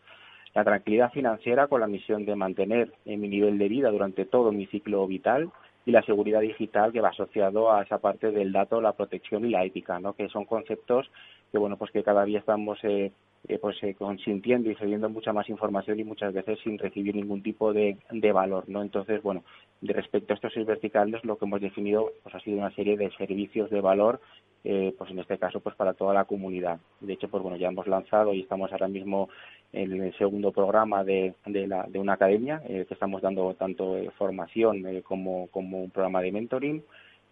[0.55, 4.67] La tranquilidad financiera con la misión de mantener mi nivel de vida durante todo mi
[4.67, 5.51] ciclo vital
[5.87, 9.51] y la seguridad digital que va asociado a esa parte del dato, la protección y
[9.51, 10.15] la ética, ¿no?
[10.15, 11.11] que son conceptos
[11.55, 13.13] que bueno pues que cada día estamos eh,
[13.47, 17.45] eh, pues eh, consintiendo y recibiendo mucha más información y muchas veces sin recibir ningún
[17.45, 19.45] tipo de, de valor no entonces bueno
[19.81, 22.97] de respecto a estos seis verticales lo que hemos definido pues ha sido una serie
[22.97, 24.21] de servicios de valor
[24.65, 26.81] eh, pues en este caso pues para toda la comunidad.
[27.01, 29.29] De hecho pues bueno ya hemos lanzado y estamos ahora mismo
[29.73, 33.97] en el segundo programa de, de, la, de una academia eh, que estamos dando tanto
[34.19, 36.83] formación como, como un programa de mentoring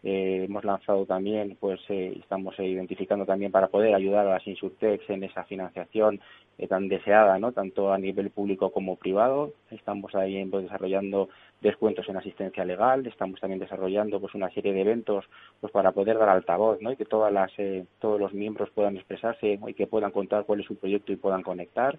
[0.05, 4.47] eh, hemos lanzado también, pues eh, estamos eh, identificando también para poder ayudar a las
[4.47, 6.21] Insurtex en esa financiación
[6.69, 7.51] tan deseada, ¿no?
[7.51, 9.53] tanto a nivel público como privado.
[9.71, 11.29] Estamos ahí pues, desarrollando
[11.61, 15.25] descuentos en asistencia legal, estamos también desarrollando pues una serie de eventos
[15.61, 16.93] pues para poder dar altavoz, ¿no?
[16.93, 17.51] Y que todas las
[17.99, 21.43] todos los miembros puedan expresarse y que puedan contar cuál es su proyecto y puedan
[21.43, 21.99] conectar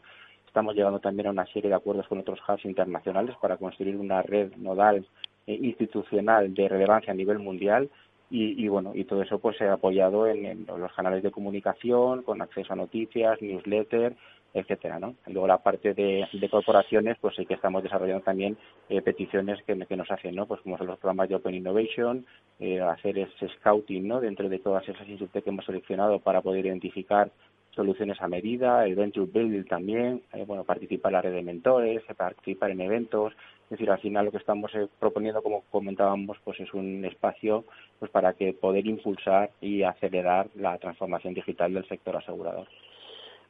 [0.54, 4.22] Estamos llegando también a una serie de acuerdos con otros hubs internacionales para construir una
[4.22, 5.04] red nodal
[5.48, 7.90] eh, institucional de relevancia a nivel mundial
[8.36, 12.42] y, bueno y todo eso pues se ha apoyado en, los canales de comunicación con
[12.42, 14.16] acceso a noticias newsletter
[14.56, 18.58] etcétera no y luego la parte de, corporaciones pues sí que estamos desarrollando también
[18.90, 22.26] eh, peticiones que, nos hacen no pues como son los programas de Open Innovation
[22.60, 26.66] eh, hacer ese scouting no dentro de todas esas instituciones que hemos seleccionado para poder
[26.66, 27.30] identificar
[27.76, 32.04] soluciones a medida, el venture building también, eh, bueno, participar en la red de mentores,
[32.16, 33.34] participar en eventos,
[33.74, 37.64] es decir, al final lo que estamos eh, proponiendo, como comentábamos, pues es un espacio
[37.98, 42.68] pues para que poder impulsar y acelerar la transformación digital del sector asegurador.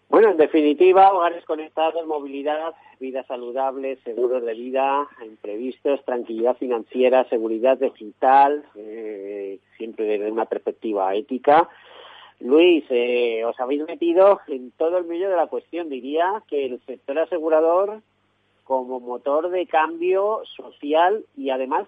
[0.07, 7.77] Bueno, en definitiva, hogares conectados, movilidad, vida saludable, seguros de vida, imprevistos, tranquilidad financiera, seguridad
[7.77, 11.67] digital, eh, siempre desde una perspectiva ética
[12.39, 15.89] Luis, eh, os habéis metido en todo el medio de la cuestión.
[15.89, 18.01] Diría que el sector asegurador
[18.63, 21.87] como motor de cambio social y además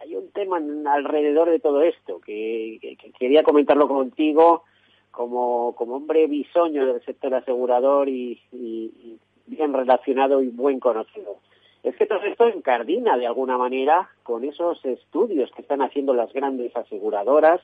[0.00, 0.60] hay un tema
[0.92, 4.64] alrededor de todo esto que, quería comentarlo contigo
[5.10, 11.36] como, como hombre bisoño del sector asegurador y, y bien relacionado y buen conocido.
[11.82, 16.32] Es que todo esto encardina de alguna manera con esos estudios que están haciendo las
[16.32, 17.60] grandes aseguradoras,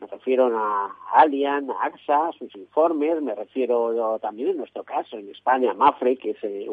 [0.00, 5.28] me refiero a Allian, a AXA, sus informes, me refiero también en nuestro caso, en
[5.28, 6.66] España, a Mafre, que es eh,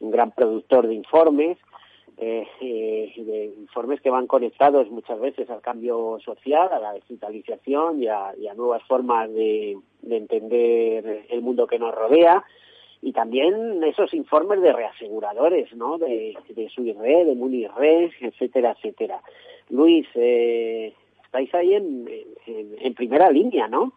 [0.00, 1.58] un, gran productor de informes,
[2.18, 8.02] eh, eh, de informes que van conectados muchas veces al cambio social, a la digitalización
[8.02, 9.76] y a, nuevas formas de,
[10.08, 12.44] entender el mundo que nos rodea.
[13.02, 15.98] Y también esos informes de reaseguradores, ¿no?
[15.98, 19.20] De, de Suirre, de Munirre, etcétera, etcétera.
[19.68, 20.94] Luis, eh,
[21.24, 23.92] estáis ahí en, primera línea, ¿no?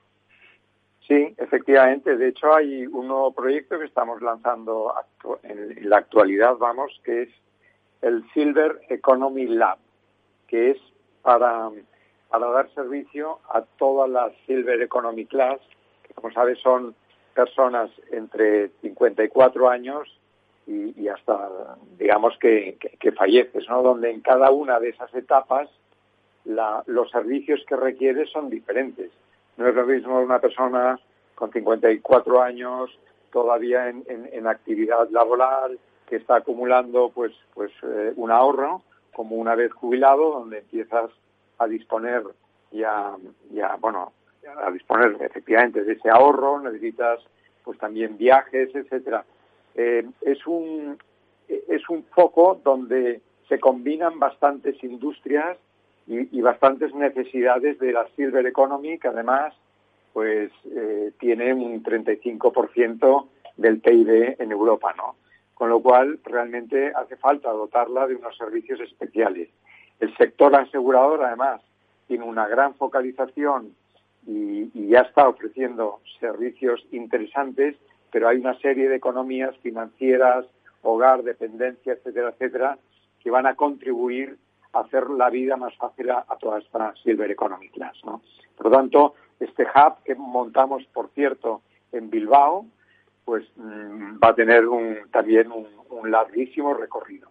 [1.09, 2.15] Sí, efectivamente.
[2.17, 4.93] De hecho, hay un nuevo proyecto que estamos lanzando
[5.41, 7.29] en la actualidad, vamos, que es
[8.03, 9.79] el Silver Economy Lab,
[10.47, 10.77] que es
[11.23, 11.71] para,
[12.29, 15.59] para dar servicio a todas las Silver Economy Class,
[16.03, 16.93] que como sabes son
[17.33, 20.07] personas entre 54 años
[20.67, 23.81] y, hasta, digamos, que, que falleces, ¿no?
[23.81, 25.67] Donde en cada una de esas etapas
[26.45, 29.09] los servicios que requiere son diferentes.
[29.59, 30.97] No es lo mismo una persona
[31.35, 32.97] con 54 años
[33.29, 38.81] todavía en, actividad laboral que está acumulando pues pues eh, un ahorro
[39.13, 41.11] como una vez jubilado donde empiezas
[41.57, 42.23] a disponer
[42.71, 43.17] ya
[43.51, 44.13] ya bueno
[44.63, 47.19] a disponer efectivamente de ese ahorro necesitas
[47.65, 49.25] pues también viajes etcétera.
[49.75, 50.97] Eh, es un
[51.49, 55.57] es un foco donde se combinan bastantes industrias
[56.09, 59.53] y, bastantes necesidades de la Silver Economy, que además
[60.11, 65.15] pues eh, tiene un 35% del PIB en Europa, ¿no?
[65.53, 69.49] Con lo cual, realmente hace falta dotarla de unos servicios especiales.
[69.99, 71.61] El sector asegurador, además,
[72.07, 73.75] tiene una gran focalización
[74.25, 77.75] y, y, ya está ofreciendo servicios interesantes,
[78.11, 80.47] pero hay una serie de economías financieras,
[80.81, 82.77] hogar, dependencia, etcétera, etcétera,
[83.21, 84.37] que van a contribuir
[84.73, 87.97] hacer la vida más fácil a, toda esta Silver Economy Class.
[88.05, 88.21] ¿no?
[88.55, 91.61] Por lo tanto, este hub que montamos, por cierto,
[91.91, 92.65] en Bilbao,
[93.25, 97.29] pues mm, va a tener un, también un, larguísimo recorrido.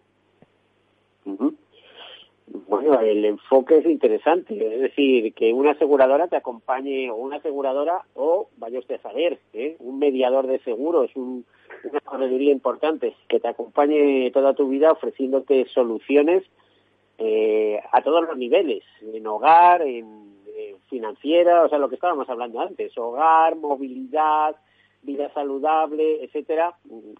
[1.25, 8.03] Bueno, el enfoque es interesante, es decir, que una aseguradora te acompañe o una aseguradora
[8.15, 9.77] o, vaya usted a saber, ¿eh?
[9.81, 11.45] un mediador de seguros, un,
[11.85, 16.45] una correduría importante, que te acompañe toda tu vida ofreciéndote soluciones
[17.19, 20.29] eh, a todos los niveles, en hogar, en,
[20.89, 24.57] financiera, o sea, lo que estábamos hablando antes, hogar, movilidad,
[25.03, 26.75] vida saludable, etcétera,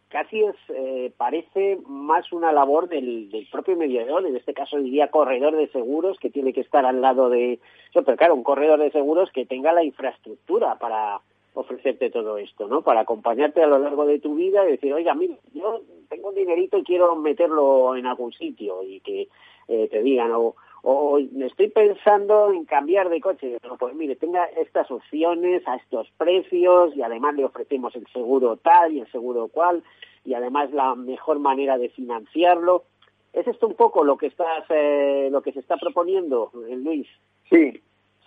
[0.09, 5.11] casi es, eh, parece más una labor del, del, propio mediador, en este caso diría
[5.11, 7.61] corredor de seguros, que tiene que estar al lado de
[7.93, 11.21] pero claro, un corredor de seguros que tenga la infraestructura para
[11.59, 12.83] ofrecerte todo esto, ¿no?
[12.83, 16.37] Para acompañarte a lo largo de tu vida y decir, oiga, mira, yo tengo un
[16.37, 19.29] dinerito y quiero meterlo en algún sitio y que
[19.67, 24.89] eh, te digan, o, o estoy pensando en cambiar de coche, pues mire, tenga estas
[24.93, 29.83] opciones a estos precios y además le ofrecemos el seguro tal y el seguro cual
[30.25, 32.85] y además la mejor manera de financiarlo.
[33.33, 37.09] ¿Es esto un poco lo que estás, eh, lo que se está proponiendo, eh, Luis?
[37.51, 37.81] Sí,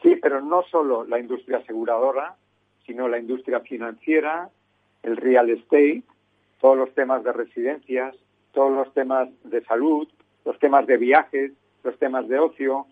[0.03, 2.35] sí, pero no solo la industria aseguradora,
[2.85, 4.49] sino la industria financiera,
[5.03, 6.03] el real estate,
[6.59, 8.15] todos los temas de residencias,
[8.53, 10.07] todos los temas de salud,
[10.45, 11.51] los temas de viajes,
[11.83, 12.85] los temas de ocio,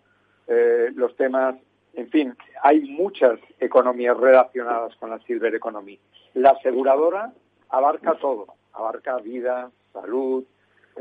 [0.46, 1.56] eh, los temas,
[1.94, 5.98] en fin, hay muchas economías relacionadas con la Silver Economy.
[6.34, 7.32] La aseguradora
[7.68, 10.44] abarca todo, abarca vida, salud,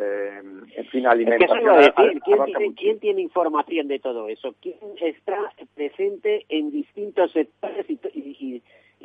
[0.01, 0.41] eh,
[0.75, 1.93] en fin, alimentación.
[2.75, 4.55] ¿quién, tiene, información de todo eso?
[4.61, 8.63] ¿Quién está presente en distintos sectores y,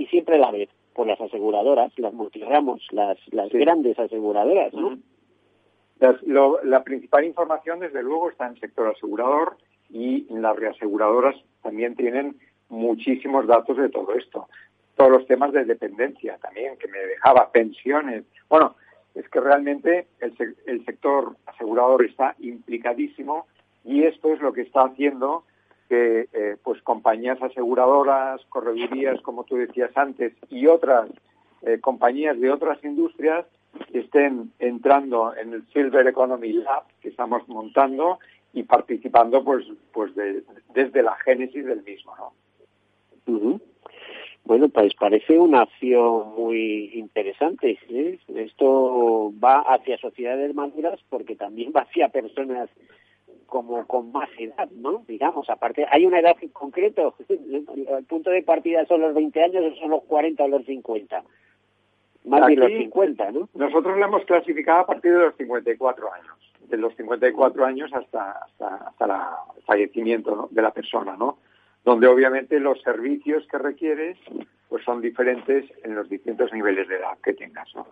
[0.09, 0.69] siempre la vez?
[0.95, 4.97] Por las aseguradoras, las multiramos, las, las grandes aseguradoras, ¿no?
[6.63, 9.57] la principal información, desde luego, está en el sector asegurador
[9.91, 12.37] y las reaseguradoras también tienen
[12.69, 14.49] muchísimos datos de todo esto.
[14.97, 18.25] Todos los temas de dependencia también, que me dejaba, pensiones.
[18.49, 18.77] Bueno,
[19.15, 23.47] es que realmente el, sector asegurador está implicadísimo
[23.85, 25.45] y esto es lo que está haciendo
[25.89, 31.11] que eh, pues compañías aseguradoras, corredurías, como tú decías antes, y otras
[31.63, 33.47] eh, compañías de otras industrias
[33.93, 38.19] estén entrando en el Silver Economy Lab que estamos montando
[38.53, 40.13] y participando pues pues
[40.75, 42.33] desde la génesis del mismo, ¿no?
[44.45, 47.79] Bueno, pues parece una acción muy interesante.
[47.89, 48.19] ¿eh?
[48.35, 52.69] Esto va hacia sociedades maduras porque también va hacia personas
[53.47, 55.05] como con más edad, ¿no?
[55.09, 57.15] Digamos, aparte, ¿hay una edad en concreto?
[57.29, 61.23] ¿El punto de partida son los 20 años o son los 40 o los 50?
[62.25, 63.49] Más de los 50, ¿no?
[63.55, 68.33] Nosotros la hemos clasificado a partir de los 54 años, de los 54 años hasta,
[68.33, 69.05] hasta, hasta
[69.57, 71.39] el fallecimiento de la persona, ¿no?
[71.85, 74.19] Donde obviamente los servicios que requieres
[74.69, 77.87] pues son diferentes en los distintos niveles de edad que tengas, ¿no?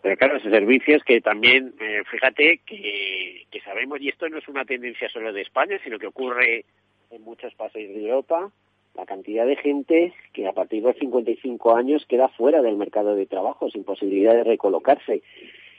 [0.00, 4.48] Pero claro, esos servicios que también, eh, fíjate que, que sabemos, y esto no es
[4.48, 6.64] una tendencia solo de España, sino que ocurre
[7.10, 8.50] en muchos países de Europa,
[8.96, 13.14] la cantidad de gente que a partir de los 55 años queda fuera del mercado
[13.14, 15.22] de trabajo, sin posibilidad de recolocarse.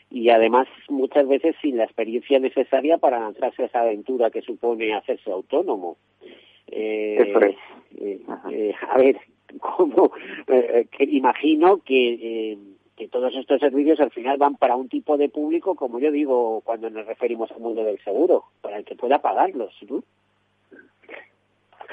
[0.10, 4.94] Y además, muchas veces sin la experiencia necesaria para lanzarse a esa aventura que supone
[4.94, 5.98] hacerse autónomo.
[6.68, 7.56] Eh,
[7.98, 9.20] eh, eh, a ver,
[9.60, 10.12] como
[10.46, 12.58] que imagino que,
[12.96, 16.62] que todos estos servicios al final van para un tipo de público, como yo digo
[16.62, 20.04] cuando nos referimos al mundo del seguro, para el que pueda pagarlos, ¿no?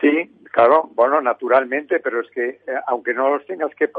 [0.00, 3.90] Sí, claro, bueno, naturalmente, pero es que aunque no los tengas que,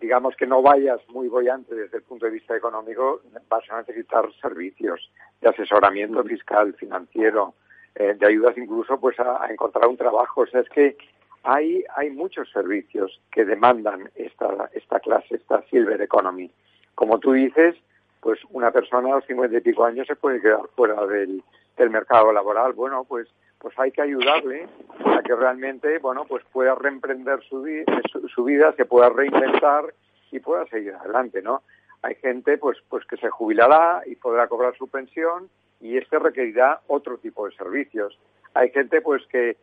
[0.00, 4.24] digamos que no vayas muy bollante desde el punto de vista económico, vas a necesitar
[4.40, 5.10] servicios
[5.42, 7.54] de asesoramiento fiscal, financiero,
[7.94, 10.42] eh, de ayudas incluso pues a, encontrar un trabajo.
[10.42, 10.96] O sea, es que
[11.42, 16.50] hay, hay muchos servicios que demandan esta, esta clase, esta silver economy.
[16.94, 17.76] Como tú dices,
[18.20, 21.42] pues una persona a los cincuenta y pico años se puede quedar fuera del,
[21.76, 22.72] del mercado laboral.
[22.74, 23.28] Bueno, pues
[23.60, 24.66] pues hay que ayudarle
[25.04, 27.62] a que realmente, bueno, pues pueda reemprender su,
[28.10, 29.92] su, su, vida, se pueda reinventar
[30.32, 31.62] y pueda seguir adelante, ¿no?
[32.02, 36.80] Hay gente, pues, pues que se jubilará y podrá cobrar su pensión y este requerirá
[36.86, 38.18] otro tipo de servicios.
[38.54, 39.56] Hay gente pues que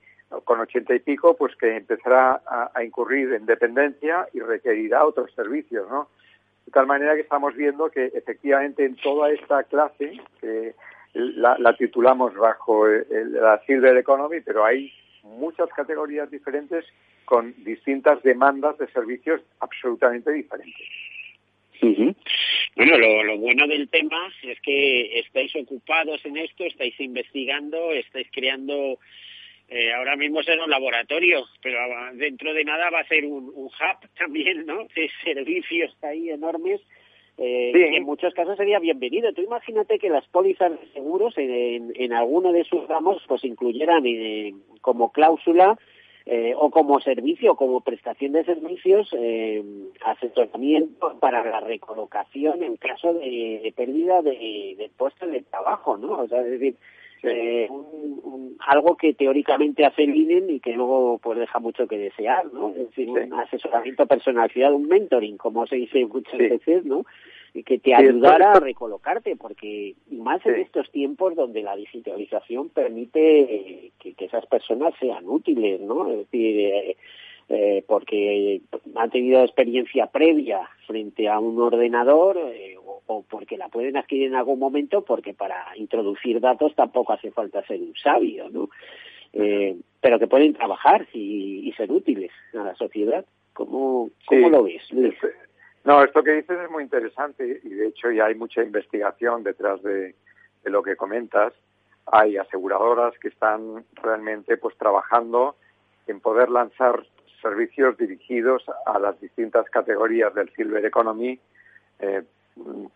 [0.43, 5.89] con ochenta y pico pues que empezará a, incurrir en dependencia y requerirá otros servicios,
[5.89, 6.09] ¿no?
[6.65, 10.75] De tal manera que estamos viendo que efectivamente en toda esta clase, que
[11.13, 14.91] la, titulamos bajo la Silver Economy, pero hay
[15.23, 16.85] muchas categorías diferentes
[17.23, 20.75] con distintas demandas de servicios absolutamente diferentes.
[22.77, 28.99] Bueno, lo, bueno del tema es que estáis ocupados en esto, estáis investigando, estáis creando,
[29.67, 31.79] eh, ahora mismo es un laboratorio, pero
[32.13, 34.87] dentro de nada va a ser un, hub también, ¿no?
[34.95, 36.79] De servicios ahí enormes.
[37.39, 39.33] Eh, En muchos casos sería bienvenido.
[39.33, 44.05] Tú imagínate que las pólizas de seguros en, en, alguno de sus ramos pues incluyeran
[44.05, 45.79] eh, como cláusula
[46.29, 49.63] eh, o como servicio, como prestación de servicios, eh,
[50.03, 56.19] asesoramiento para la recolocación en caso de, pérdida de, de, puesto de trabajo, ¿no?
[56.19, 56.75] O sea, es decir,
[57.23, 57.69] eh,
[58.67, 62.69] algo que teóricamente hace el INEN y que luego pues deja mucho que desear, ¿no?
[62.71, 67.05] Es decir, un asesoramiento personalizado, un mentoring, como se dice muchas veces, ¿no?
[67.63, 74.15] Que te ayudara a recolocarte, porque más en estos tiempos donde la digitalización permite que,
[74.17, 76.11] esas personas sean útiles, ¿no?
[76.11, 76.97] Es decir, eh,
[77.49, 78.61] eh, porque
[78.95, 84.35] han tenido experiencia previa frente a un ordenador eh, o, porque la pueden adquirir en
[84.35, 88.69] algún momento, porque para introducir datos tampoco hace falta ser un sabio, ¿no?
[90.01, 93.23] pero que pueden trabajar y, ser útiles a la sociedad.
[93.53, 94.81] ¿Cómo, cómo lo ves,
[95.87, 99.81] no, esto que dices es muy interesante y de hecho ya hay mucha investigación detrás
[99.83, 100.15] de,
[100.65, 101.53] lo que comentas.
[102.07, 105.55] Hay aseguradoras que están realmente pues trabajando
[106.07, 107.05] en poder lanzar
[107.41, 111.39] servicios dirigidos a las distintas categorías del Silver Economy
[111.99, 112.23] eh,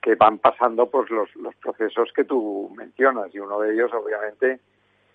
[0.01, 4.59] que van pasando pues los, los procesos que tú mencionas y uno de ellos obviamente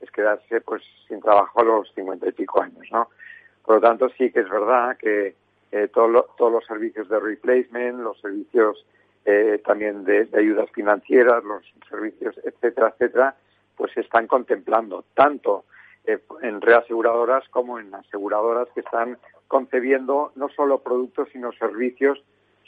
[0.01, 3.11] es quedarse pues sin trabajo a los cincuenta y pico años, ¿no?
[3.63, 5.35] Por lo tanto sí que es verdad que
[5.77, 8.85] eh, todos los servicios de replacement, los servicios
[9.25, 13.37] eh, también de, ayudas financieras, los servicios, etcétera, etcétera,
[13.77, 15.65] pues se están contemplando tanto
[16.05, 19.19] eh, en reaseguradoras como en aseguradoras que están
[19.49, 22.23] concebiendo no solo productos sino servicios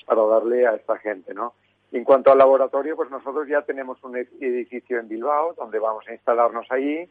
[0.05, 1.55] para darle a esta gente, ¿no?
[1.93, 6.13] en cuanto al laboratorio, pues nosotros ya tenemos un edificio en Bilbao donde vamos a
[6.13, 7.09] instalarnos ahí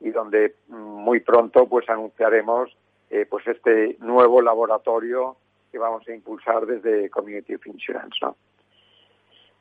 [0.00, 2.76] y donde mm, muy pronto pues anunciaremos
[3.10, 5.36] eh, pues este nuevo laboratorio
[5.70, 8.36] que vamos a impulsar desde Community of Insurance, ¿no?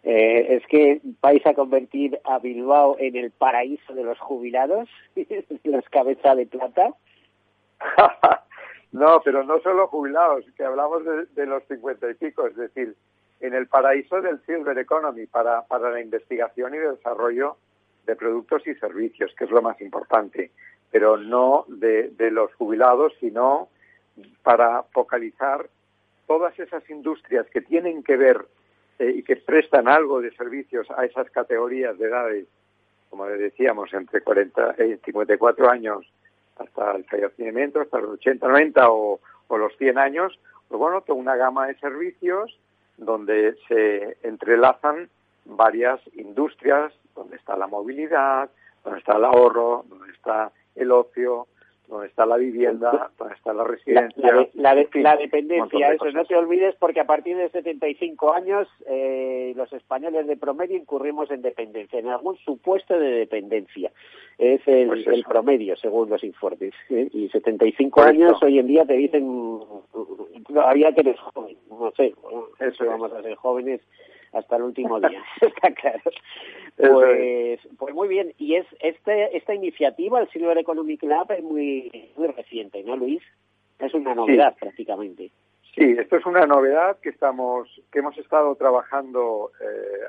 [0.04, 4.88] Eh, es que vais a convertir a Bilbao en el paraíso de los jubilados,
[5.64, 6.94] los cabeza de plata.
[8.92, 12.96] no, pero no solo jubilados, que hablamos de, de los cincuenta y pico, es decir,
[13.40, 17.58] en el paraíso del Silver Economy para, para la investigación y desarrollo
[18.06, 20.52] de productos y servicios, que es lo más importante,
[20.92, 23.70] pero no de, los jubilados, sino
[24.44, 25.68] para focalizar
[26.26, 28.46] todas esas industrias que tienen que ver
[29.00, 32.48] eh, y que prestan algo de servicios a esas categorías de edades,
[33.10, 36.06] como decíamos, entre 40 y 54 años
[36.58, 41.20] hasta el fallecimiento, hasta los 80, 90 o, o los 100 años, pues bueno, toda
[41.20, 42.58] una gama de servicios
[42.98, 45.10] donde se entrelazan
[45.46, 48.50] varias industrias, donde está la movilidad,
[48.84, 51.48] donde está el ahorro, donde está el ocio,
[51.88, 54.48] donde está la vivienda, donde está la residencia.
[54.54, 60.28] La, dependencia, eso no te olvides porque a partir de 75 años eh, los españoles
[60.28, 63.92] de promedio incurrimos en dependencia, en algún supuesto de dependencia.
[64.38, 66.74] Es el, pues el promedio según los informes.
[66.90, 67.10] ¿eh?
[67.14, 69.58] Y 75 años hoy en día te dicen
[70.48, 72.14] todavía que eres joven, no sé,
[72.60, 73.82] eso vamos a ser jóvenes
[74.34, 76.12] hasta el último día, está claro.
[76.76, 82.12] Pues, pues muy bien, y es este, esta iniciativa, el Silver Economic Lab, es muy,
[82.16, 83.24] muy reciente, ¿no, Luis?
[83.80, 85.32] Es una novedad prácticamente.
[85.76, 90.08] Sí, esto es una novedad que estamos, que hemos estado trabajando, eh,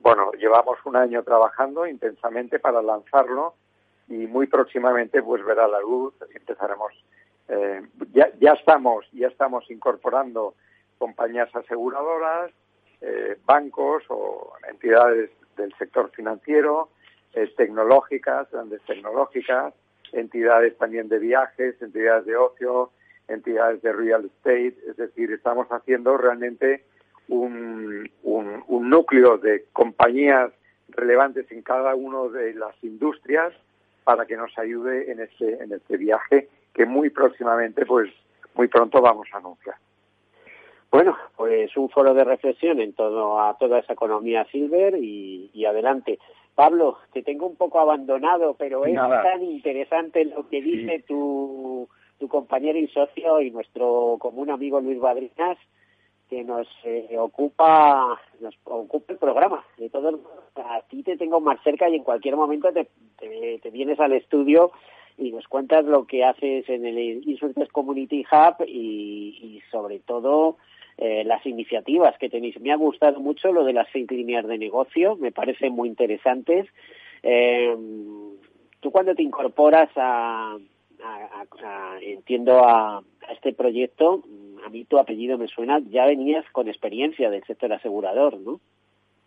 [0.00, 3.54] bueno, llevamos un año trabajando intensamente para lanzarlo
[4.08, 6.92] y muy próximamente pues verá la luz, empezaremos,
[7.48, 7.82] eh,
[8.12, 10.54] ya, ya estamos, ya estamos incorporando
[10.96, 12.50] compañías aseguradoras,
[13.00, 16.90] eh, bancos o entidades del sector financiero,
[17.56, 19.74] tecnológicas, grandes tecnológicas,
[20.12, 22.90] entidades también de viajes, entidades de ocio,
[23.28, 26.84] entidades de real estate, es decir, estamos haciendo realmente
[27.28, 30.50] un, un, núcleo de compañías
[30.88, 33.52] relevantes en cada una de las industrias
[34.04, 38.10] para que nos ayude en este, en este viaje que muy próximamente, pues
[38.54, 39.76] muy pronto vamos a anunciar.
[40.90, 46.18] Bueno, pues un foro de reflexión en torno a toda esa economía silver y, adelante.
[46.54, 52.28] Pablo, te tengo un poco abandonado, pero es tan interesante lo que dice tu, tu
[52.28, 55.58] compañero y socio y nuestro común amigo Luis Badrinas,
[56.28, 59.64] que nos eh, ocupa nos ocupa el programa.
[59.76, 60.20] De todo
[60.56, 64.72] a ti te tengo más cerca y en cualquier momento te, te, vienes al estudio
[65.16, 70.56] y nos cuentas lo que haces en el Insurtech Community Hub y, y sobre todo
[71.00, 72.60] eh, las iniciativas que tenéis.
[72.60, 76.66] Me ha gustado mucho lo de las seis líneas de negocio, me parecen muy interesantes.
[77.22, 77.72] Eh,
[78.80, 80.56] tú cuando te incorporas a,
[82.00, 84.24] entiendo, a, este proyecto,
[84.66, 88.60] a mí tu apellido me suena, ya venías con experiencia del sector asegurador, ¿no?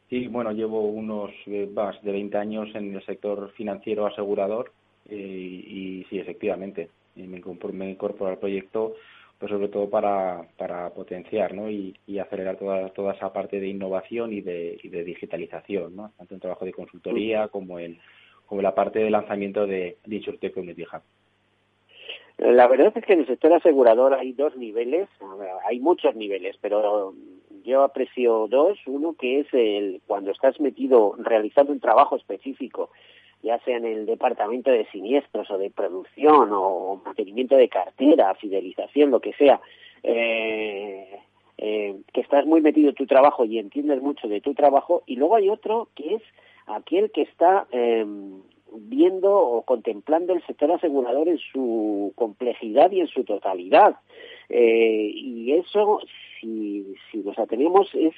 [0.10, 4.74] Sí, bueno, llevo unos eh, más de 20 años en el sector financiero asegurador
[5.10, 7.42] y sí, efectivamente, me,
[7.72, 8.96] me incorporo al proyecto
[9.42, 11.68] pues sobre todo para, para potenciar ¿no?
[11.68, 16.12] y, acelerar toda, toda esa parte de innovación y de, y de digitalización, ¿no?
[16.16, 17.98] tanto en trabajo de consultoría como en,
[18.46, 21.02] como la parte de lanzamiento de, de InsurTech Community Hub.
[22.38, 25.10] La verdad es que en el sector asegurador hay dos niveles,
[25.68, 27.16] hay muchos niveles, pero
[27.64, 28.78] yo aprecio dos.
[28.86, 32.92] Uno que es el cuando estás metido realizando un trabajo específico
[33.44, 39.12] ya sea en el departamento de siniestros o de producción o mantenimiento de cartera, fidelización,
[39.12, 39.62] lo que sea,
[40.04, 41.20] eh,
[41.58, 45.16] eh, que estás muy metido en tu trabajo y entiendes mucho de tu trabajo, y
[45.16, 46.22] luego hay otro que es
[46.68, 48.06] aquel que está eh,
[48.74, 53.98] viendo o contemplando el sector asegurador en su complejidad y en su totalidad.
[54.50, 56.00] y eso,
[56.40, 58.14] si, si nos atenemos, es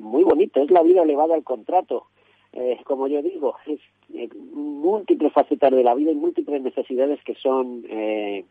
[0.00, 2.06] muy bonito, es la vida elevada al contrato.
[2.52, 3.80] Eh, como yo digo, es
[4.14, 8.44] eh, múltiples facetas de la vida y múltiples necesidades que son eh,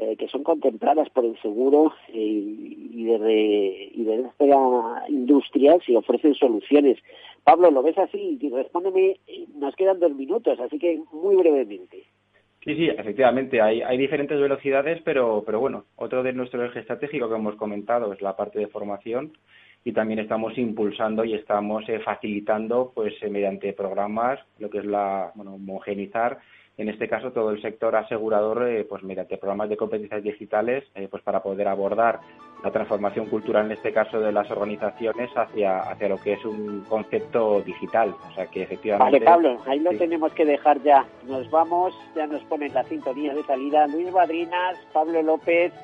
[0.00, 5.96] eh, que son contempladas por el seguro y, y desde y desde esta industria se
[5.96, 6.98] ofrecen soluciones.
[7.44, 8.38] Pablo, ¿lo ves así?
[8.40, 9.18] Y respóndeme,
[9.56, 12.04] nos quedan dos minutos, así que muy brevemente.
[12.64, 17.28] Sí, sí, efectivamente, hay, hay diferentes velocidades, pero, pero bueno, otro de nuestro eje estratégico
[17.28, 19.32] que hemos comentado es la parte de formación
[19.84, 24.84] y también estamos impulsando y estamos eh, facilitando, pues eh, mediante programas, lo que es
[24.84, 26.38] la, bueno, homogenizar
[26.76, 31.22] en este caso todo el sector asegurador, eh, pues mediante programas de competencias digitales, pues
[31.22, 32.20] para poder abordar
[32.64, 36.80] la transformación cultural, en este caso de las organizaciones, hacia, hacia lo que es un
[36.88, 38.14] concepto digital.
[38.30, 39.18] O sea que efectivamente.
[39.18, 41.04] Vale, Pablo, ahí lo tenemos que dejar ya.
[41.26, 43.86] Nos vamos, ya nos ponen la sintonía de salida.
[43.86, 45.74] Luis Badrinas, Pablo López.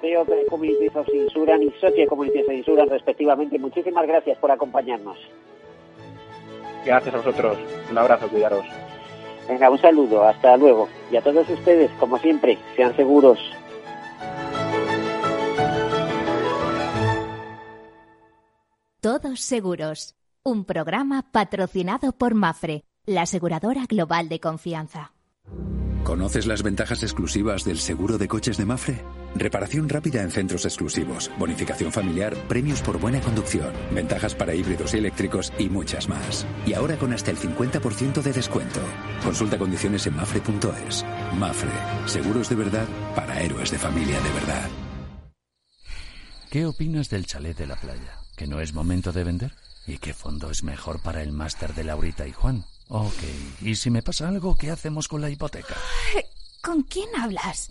[0.00, 3.58] CEO de Communities of Insurance y Socio de Communities of Insurance, respectivamente.
[3.58, 5.18] Muchísimas gracias por acompañarnos.
[6.84, 7.58] Gracias a vosotros.
[7.90, 8.64] Un abrazo, cuidaros.
[9.48, 10.88] Venga, un saludo, hasta luego.
[11.10, 13.38] Y a todos ustedes, como siempre, sean seguros.
[19.00, 20.14] Todos seguros.
[20.42, 25.12] Un programa patrocinado por Mafre, la aseguradora global de confianza.
[26.04, 29.04] ¿Conoces las ventajas exclusivas del seguro de coches de Mafre?
[29.34, 34.98] Reparación rápida en centros exclusivos, bonificación familiar, premios por buena conducción, ventajas para híbridos y
[34.98, 36.46] eléctricos y muchas más.
[36.66, 38.80] Y ahora con hasta el 50% de descuento.
[39.22, 41.04] Consulta condiciones en mafre.es.
[41.34, 41.70] Mafre,
[42.06, 44.68] seguros de verdad para héroes de familia de verdad.
[46.50, 48.18] ¿Qué opinas del chalet de la playa?
[48.36, 49.52] ¿Que no es momento de vender?
[49.86, 52.64] ¿Y qué fondo es mejor para el máster de Laurita y Juan?
[52.88, 53.22] Ok,
[53.62, 55.76] ¿y si me pasa algo, qué hacemos con la hipoteca?
[56.60, 57.70] ¿Con quién hablas?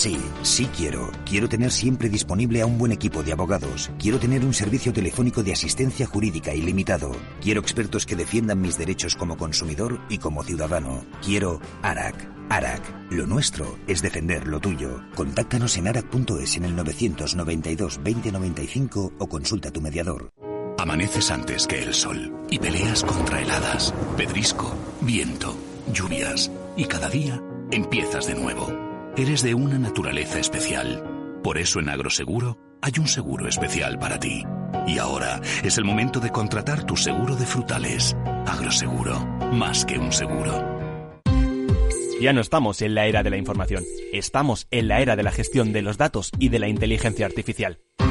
[0.00, 1.10] Sí, sí quiero.
[1.26, 3.90] Quiero tener siempre disponible a un buen equipo de abogados.
[3.98, 7.12] Quiero tener un servicio telefónico de asistencia jurídica ilimitado.
[7.42, 11.04] Quiero expertos que defiendan mis derechos como consumidor y como ciudadano.
[11.22, 12.14] Quiero ARAC.
[12.48, 13.10] ARAC.
[13.10, 15.02] Lo nuestro es defender lo tuyo.
[15.14, 20.30] Contáctanos en arac.es en el 992 2095 o consulta a tu mediador.
[20.78, 25.54] Amaneces antes que el sol y peleas contra heladas, pedrisco, viento,
[25.92, 28.89] lluvias y cada día empiezas de nuevo.
[29.16, 31.02] Eres de una naturaleza especial.
[31.42, 34.44] Por eso en Agroseguro hay un seguro especial para ti.
[34.86, 38.16] Y ahora es el momento de contratar tu seguro de frutales.
[38.46, 39.18] Agroseguro,
[39.52, 40.80] más que un seguro.
[42.20, 43.82] Ya no estamos en la era de la información,
[44.12, 47.80] estamos en la era de la gestión de los datos y de la inteligencia artificial.